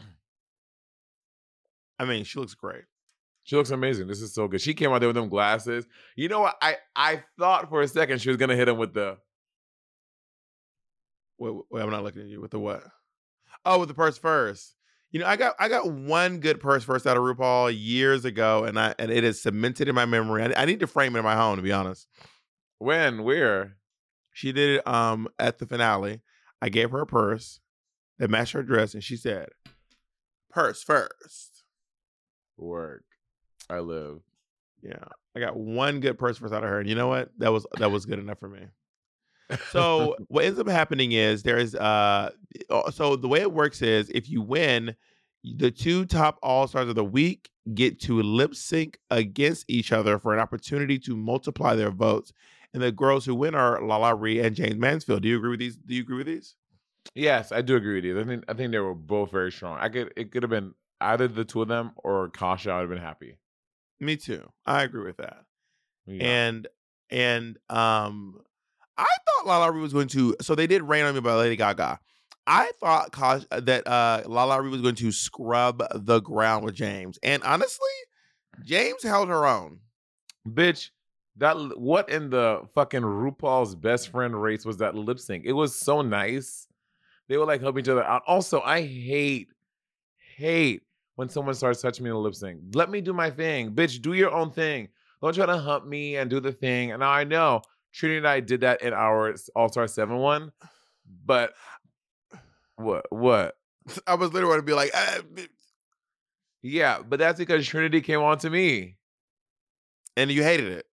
[1.98, 2.84] I mean, she looks great.
[3.44, 4.08] She looks amazing.
[4.08, 4.60] This is so good.
[4.60, 5.86] She came out there with them glasses.
[6.16, 6.56] You know what?
[6.60, 9.18] I I thought for a second she was gonna hit him with the
[11.38, 12.84] Wait, wait, I'm not looking at you with the what?
[13.64, 14.76] Oh, with the purse first.
[15.10, 18.64] You know, I got I got one good purse first out of RuPaul years ago,
[18.64, 20.42] and I and it is cemented in my memory.
[20.42, 22.08] I, I need to frame it in my home, to be honest.
[22.78, 23.76] when where.
[24.36, 26.20] She did it um at the finale.
[26.60, 27.60] I gave her a purse
[28.18, 29.50] that matched her dress, and she said,
[30.50, 31.62] "Purse first.
[32.56, 33.04] Work.
[33.70, 34.22] I live.
[34.82, 35.04] Yeah,
[35.36, 37.30] I got one good purse first out of her, and you know what?
[37.38, 38.66] That was that was good enough for me.
[39.70, 42.30] So what ends up happening is there's uh
[42.70, 44.94] uh, so the way it works is if you win,
[45.42, 50.18] the two top all stars of the week get to lip sync against each other
[50.18, 52.32] for an opportunity to multiply their votes.
[52.72, 55.22] and the girls who win are LaLa Ri and Jaymes Mansfield.
[55.22, 55.76] Do you agree with these?
[55.76, 56.56] Do you agree with these?
[57.14, 58.20] Yes, I do agree with you.
[58.20, 59.78] I think I think they were both very strong.
[59.78, 62.70] I could it could have been either the two of them or Kasha.
[62.70, 63.36] I would have been happy.
[64.00, 64.50] Me too.
[64.66, 65.44] I agree with that.
[66.06, 66.24] Yeah.
[66.24, 66.68] And
[67.10, 68.40] and um,
[68.96, 70.36] I thought LaLa Ri was going to.
[70.40, 71.98] So they did "Rain on Me" by Lady Gaga.
[72.46, 73.10] I thought
[73.50, 77.88] that uh, LaLa Ri was going to scrub the ground with Jaymes, and honestly,
[78.66, 79.80] Jaymes held her own.
[80.46, 80.90] bitch,
[81.36, 85.44] that what in the fucking RuPaul's best friend race was that lip sync?
[85.44, 86.68] It was so nice.
[87.28, 88.22] They would like help each other out.
[88.26, 89.48] Also, I hate,
[90.36, 90.82] hate
[91.16, 92.60] when someone starts touching me in a lip sync.
[92.74, 94.02] Let me do my thing, bitch.
[94.02, 94.88] Do your own thing.
[95.22, 96.92] Don't try to hump me and do the thing.
[96.92, 97.62] And I know
[97.94, 100.52] Trinity and I did that in our All Star Seven one,
[101.24, 101.54] but
[102.76, 103.06] what?
[103.10, 103.56] What?
[104.06, 105.18] I was literally going to be like, "Ah,
[106.62, 108.96] Yeah, but that's because Trinity came on to me.
[110.16, 110.86] and you hated it,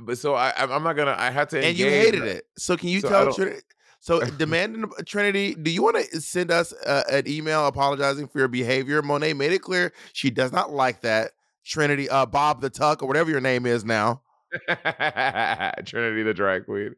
[0.00, 1.14] But so I, I'm not gonna.
[1.16, 1.64] I had to.
[1.64, 2.44] and you hated it.
[2.58, 3.60] So can you So tell Trinity?
[4.00, 8.48] So demanding Trinity, do you want to send us uh, an email apologizing for your
[8.48, 9.02] behavior?
[9.02, 11.32] Monet made it clear she does not like that.
[11.64, 14.22] Trinity, uh, Bob the Tuck, or whatever your name is now,
[15.84, 16.94] Trinity the drag queen.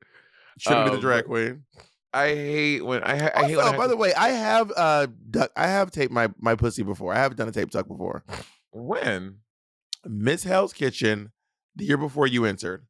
[0.61, 1.65] Trinity the Um, drag queen.
[2.15, 5.07] I hate when I, I hate when Also, have by the way, I have uh,
[5.31, 7.15] duck, I have taped my my pussy before.
[7.15, 8.25] I have done a tape tuck before.
[8.71, 9.39] when
[10.05, 11.33] Miss Hell's Kitchen,
[11.75, 12.87] the year before you entered,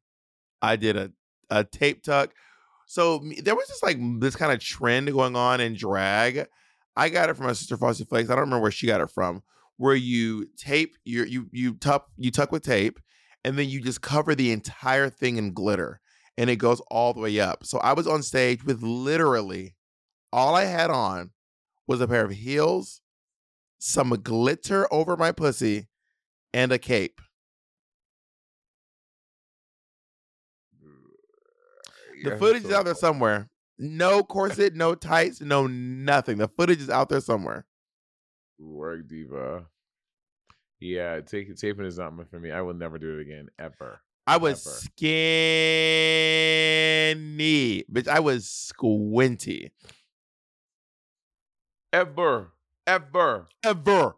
[0.61, 1.11] I did a
[1.49, 2.33] a tape tuck.
[2.85, 6.47] So there was just like this kind of trend going on in drag.
[6.95, 8.29] I got it from my sister Frosty Flakes.
[8.29, 9.41] I don't remember where she got it from.
[9.77, 12.99] Where you tape your you you tuck you tuck with tape,
[13.43, 15.99] and then you just cover the entire thing in glitter,
[16.37, 17.65] and it goes all the way up.
[17.65, 19.75] So I was on stage with literally
[20.31, 21.31] all I had on
[21.87, 23.01] was a pair of heels,
[23.79, 25.87] some glitter over my pussy,
[26.53, 27.21] and a cape.
[32.23, 33.49] The footage is out there somewhere.
[33.77, 36.37] No corset, no tights, no nothing.
[36.37, 37.65] The footage is out there somewhere.
[38.57, 39.65] Work diva.
[40.79, 42.51] Yeah, take, taping is not meant for me.
[42.51, 44.01] I will never do it again ever.
[44.25, 44.75] I was Ever.
[47.13, 48.07] skinny, bitch.
[48.07, 49.71] I was squinty.
[51.91, 52.51] Ever,
[52.87, 53.47] ever.
[53.63, 54.15] Ever.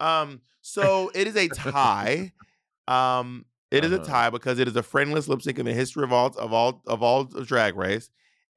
[0.00, 2.32] Um, so it is a tie.
[2.88, 4.04] Um, it is a Uh-huh.
[4.06, 6.80] tie because it is a friendless lip sync in the history of all of all
[6.86, 8.08] of all of drag race.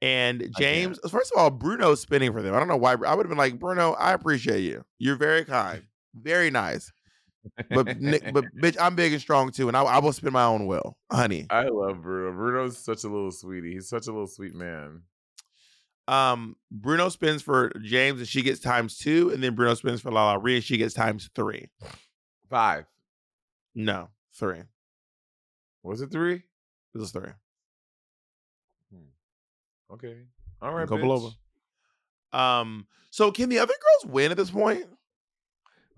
[0.01, 2.55] And Jaymes, first of all, Bruno's spinning for them.
[2.55, 2.93] I don't know why.
[2.93, 4.85] I would have been like, Bruno, I appreciate you.
[4.99, 5.81] You're very kind,
[6.15, 6.93] very nice.
[7.69, 10.43] But Nick, but bitch, I'm big and strong too, and I, I will spin my
[10.43, 11.47] own will, honey.
[11.49, 12.35] I love Bruno.
[12.35, 13.73] Bruno's such a little sweetie.
[13.73, 15.01] He's such a little sweet man.
[16.07, 20.11] Um, Bruno spins for Jaymes, and she gets times two, and then Bruno spins for
[20.11, 21.69] LaLa Ri, and she gets times three.
[22.49, 22.85] Five.
[23.73, 24.61] No, three.
[25.83, 26.43] Was it three?
[26.93, 27.31] This is three.
[29.93, 30.15] Okay.
[30.61, 30.87] All right.
[30.87, 31.31] Go below.
[32.33, 34.85] Um, so can the other girls win at this point?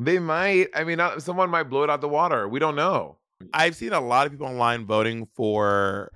[0.03, 0.67] They might.
[0.75, 2.47] I mean, someone might blow it out the water.
[2.47, 3.17] We don't know.
[3.53, 6.11] I've seen a lot of people online voting for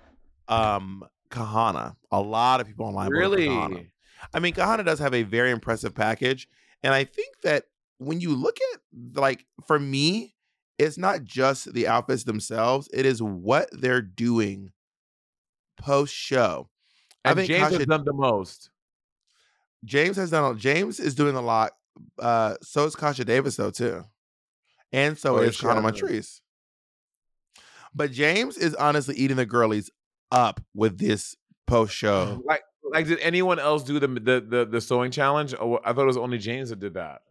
[0.47, 1.95] um Kahanna.
[2.11, 3.69] A lot of people online voting for Kahanna.
[3.69, 3.91] Really?
[4.33, 6.47] I mean, Kahanna does have a very impressive package,
[6.83, 7.65] and I think that
[7.97, 8.79] when you look at
[9.19, 10.35] like for me,
[10.79, 14.71] it's not just the outfits themselves; it is what they're doing
[15.77, 16.69] post show.
[17.23, 18.69] I think Jaymes Kasha- has done the most.
[19.85, 20.51] Jaymes has done.
[20.51, 21.73] a- Jaymes is doing a lot.
[22.19, 24.03] Uh, so is Kasha Davis though too,
[24.91, 25.83] and so Oh, is is Kana Shana.
[25.83, 26.41] Montrese.
[27.93, 29.89] But Jaymes is honestly eating the girlies
[30.31, 31.35] up with this
[31.65, 32.41] post show.
[32.45, 35.53] Like, like, did anyone else do the the the, the sewing challenge?
[35.59, 37.21] Or I thought it was only Jaymes that did that.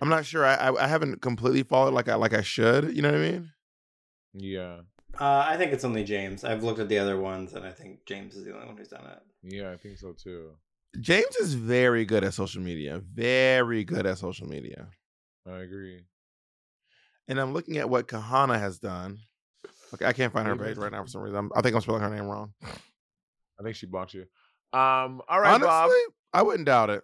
[0.00, 0.44] I'm not sure.
[0.44, 2.96] I, I I haven't completely followed like I like I should.
[2.96, 3.52] You know what I mean?
[4.32, 4.80] Yeah.
[5.20, 6.42] Uh, I think it's only Jaymes.
[6.42, 8.88] I've looked at the other ones, and I think Jaymes is the only one who's
[8.88, 9.22] done it.
[9.44, 10.50] Yeah, I think so too.
[10.98, 13.00] Jaymes is very good at social media.
[13.14, 14.88] Very good at social media.
[15.46, 16.02] I agree.
[17.28, 19.18] And I'm looking at what Kahanna has done.
[19.94, 21.38] Okay, I can't find her page right now for some reason.
[21.38, 22.52] I'm, I think I'm spelling her name wrong.
[22.62, 24.22] I think she blocked you.
[24.72, 25.22] Um.
[25.28, 25.90] All right, Honestly, Bob.
[26.32, 27.02] I wouldn't doubt it.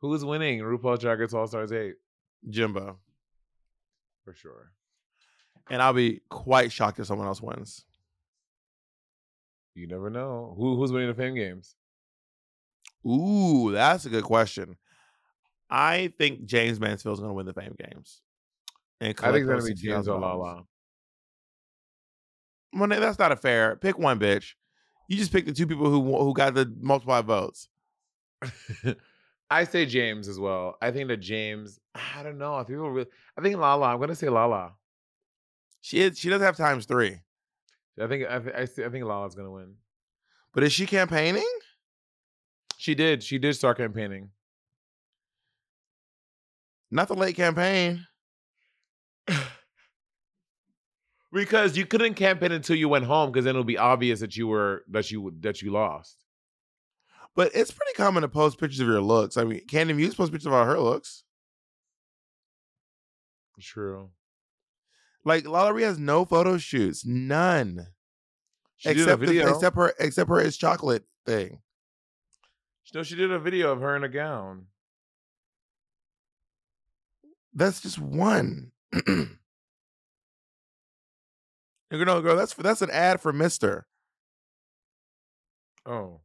[0.00, 1.94] Who's winning RuPaul Drag Race All Stars Eight
[2.48, 2.98] Jimbo.
[4.24, 4.72] for sure?
[5.70, 7.84] And I'll be quite shocked if someone else wins.
[9.74, 10.54] You never know.
[10.56, 11.76] Who who's winning the Fame Games?
[13.06, 14.76] Ooh, that's a good question.
[15.68, 18.20] I think Jaymes Mansfield's going to win the Fame Games.
[19.00, 20.20] And I think it's gonna be Jaymes or $60,000.
[20.20, 20.62] Lala.
[22.72, 23.74] Well, that's not a fair.
[23.76, 24.52] Pick one, bitch.
[25.08, 27.68] You just picked the two people who who got the multiplied votes.
[29.50, 30.76] I say Jaymes as well.
[30.80, 31.78] I think that Jaymes.
[31.94, 32.54] I don't know.
[32.54, 33.08] I think people really.
[33.36, 33.88] I think Lala.
[33.88, 34.74] I'm gonna say Lala.
[35.80, 37.18] She is, she does have times three.
[38.00, 39.74] I think I, th- I, th- I think Lala's gonna win.
[40.54, 41.42] But is she campaigning?
[42.82, 43.22] She did.
[43.22, 44.30] She did start campaigning.
[46.90, 48.08] Not the late campaign.
[51.32, 54.46] Because you couldn't campaign until you went home, because then it'll be obvious that you
[54.48, 56.18] were that you that you lost.
[57.34, 59.38] But it's pretty common to post pictures of your looks.
[59.38, 61.24] I mean, Candy Muse posts pictures of all her looks.
[63.60, 64.10] True.
[65.24, 67.86] Like Lala has no photo shoots, none,
[68.76, 69.48] She did a except the, video.
[69.54, 71.62] except her except her it's chocolate thing.
[72.94, 74.66] No, she did a video of her in a gown.
[77.54, 78.72] That's just one.
[81.90, 83.86] You know, girl, that's that's an ad for Mister.
[85.84, 86.20] Oh.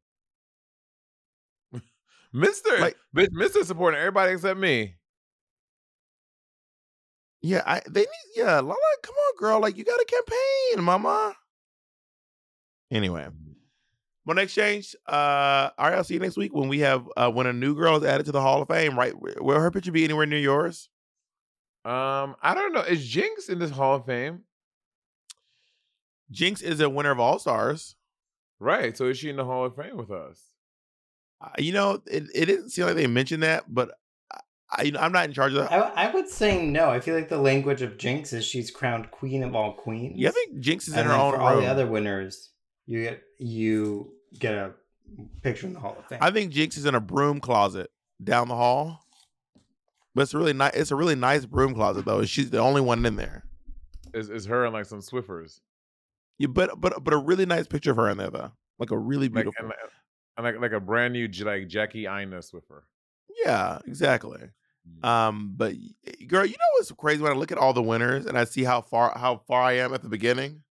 [2.33, 4.95] Mister, Like- bitch, Mister supporting everybody except me.
[7.41, 9.59] Yeah, I they need yeah, Lala, come on, girl.
[9.59, 11.35] Like you got a campaign, mama.
[12.89, 13.27] Anyway.
[14.27, 14.93] One exchange.
[15.07, 17.73] Uh all right, I'll see you next week when we have uh when a new
[17.73, 19.13] girl is added to the Hall of Fame, right?
[19.41, 20.89] Will her picture be anywhere near yours?
[21.85, 22.81] Um, I don't know.
[22.81, 24.41] Is Jinkx in this Hall of Fame?
[26.33, 27.95] Jinkx is a winner of All Stars.
[28.59, 28.97] Right.
[28.97, 30.41] So is she in the Hall of Fame with us?
[31.39, 33.91] Uh, you know, it, it didn't seem like they mentioned that, but
[34.33, 34.39] I,
[34.77, 35.71] I, you know, I'm not in charge of that.
[35.71, 36.89] I, I would say no.
[36.89, 40.17] I feel like the language of Jinkx is she's crowned queen of all queens.
[40.17, 42.49] yeah, I think Jinkx is in and her own for all the other winners,
[42.87, 44.73] you get you get a
[45.41, 46.19] picture in the Hall of Fame.
[46.21, 47.89] I think Jinkx is in a broom closet
[48.23, 49.03] down the hall.
[50.15, 50.73] But it's a really nice.
[50.73, 52.25] It's a really nice broom closet though.
[52.25, 53.43] She's the only one in there.
[54.13, 55.59] Is is her and like some Swiffers?
[56.39, 58.51] You but but but a really nice picture of her in there though.
[58.79, 59.65] Like a really Like beautiful.
[59.65, 59.73] and,
[60.37, 62.81] and like like a brand new like Jackie Ina Swiffer.
[63.45, 64.49] yeah, exactly.
[65.01, 65.07] Mm.
[65.07, 65.75] Um, but
[66.27, 68.63] girl, you know what's crazy when I look at all the winners and I see
[68.63, 70.63] how far how far I am at the beginning?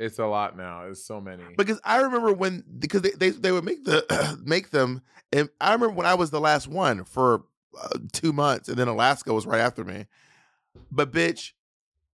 [0.00, 0.84] It's a lot now.
[0.86, 1.44] It's so many.
[1.58, 5.74] Because I remember when because they they, they would make the make them and I
[5.74, 7.44] remember when I was the last one for
[7.78, 10.06] uh, 2 months and then Alaska was right after me.
[10.90, 11.52] But bitch,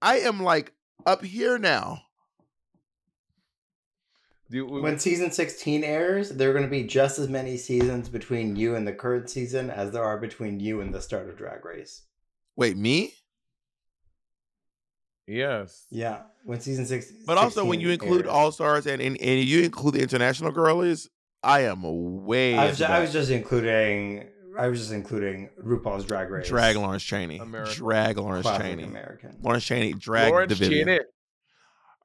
[0.02, 0.74] I am like
[1.06, 2.02] up here now.
[4.50, 8.10] Do you- when season 16 airs, there are going to be just as many seasons
[8.10, 11.38] between you and the current season as there are between you and the start of
[11.38, 12.02] Drag Race.
[12.56, 13.14] Wait, me?
[15.28, 15.88] Yes.
[15.90, 17.12] Yeah, when season six.
[17.26, 18.28] But also when you include.
[18.28, 21.10] All Stars and, and and you include the international girlies,
[21.44, 21.82] I am
[22.26, 24.30] way I was, into ju- I was just including.
[24.58, 26.48] I was just including RuPaul's Drag Race.
[26.48, 27.40] drag Lawrence Chaney.
[27.40, 27.76] America.
[27.76, 28.84] Drag Lawrence Classic Cheney.
[28.84, 29.38] American.
[29.42, 30.86] Lawrence Chaney drag Lawrence the video.
[30.86, 31.00] Cheney.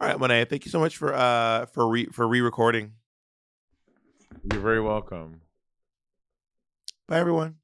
[0.01, 2.95] All right, Monet, thank you so much for uh for re for re-recording.
[4.51, 5.43] You're very welcome.
[7.07, 7.57] Bye everyone.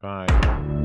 [0.00, 0.80] Bye.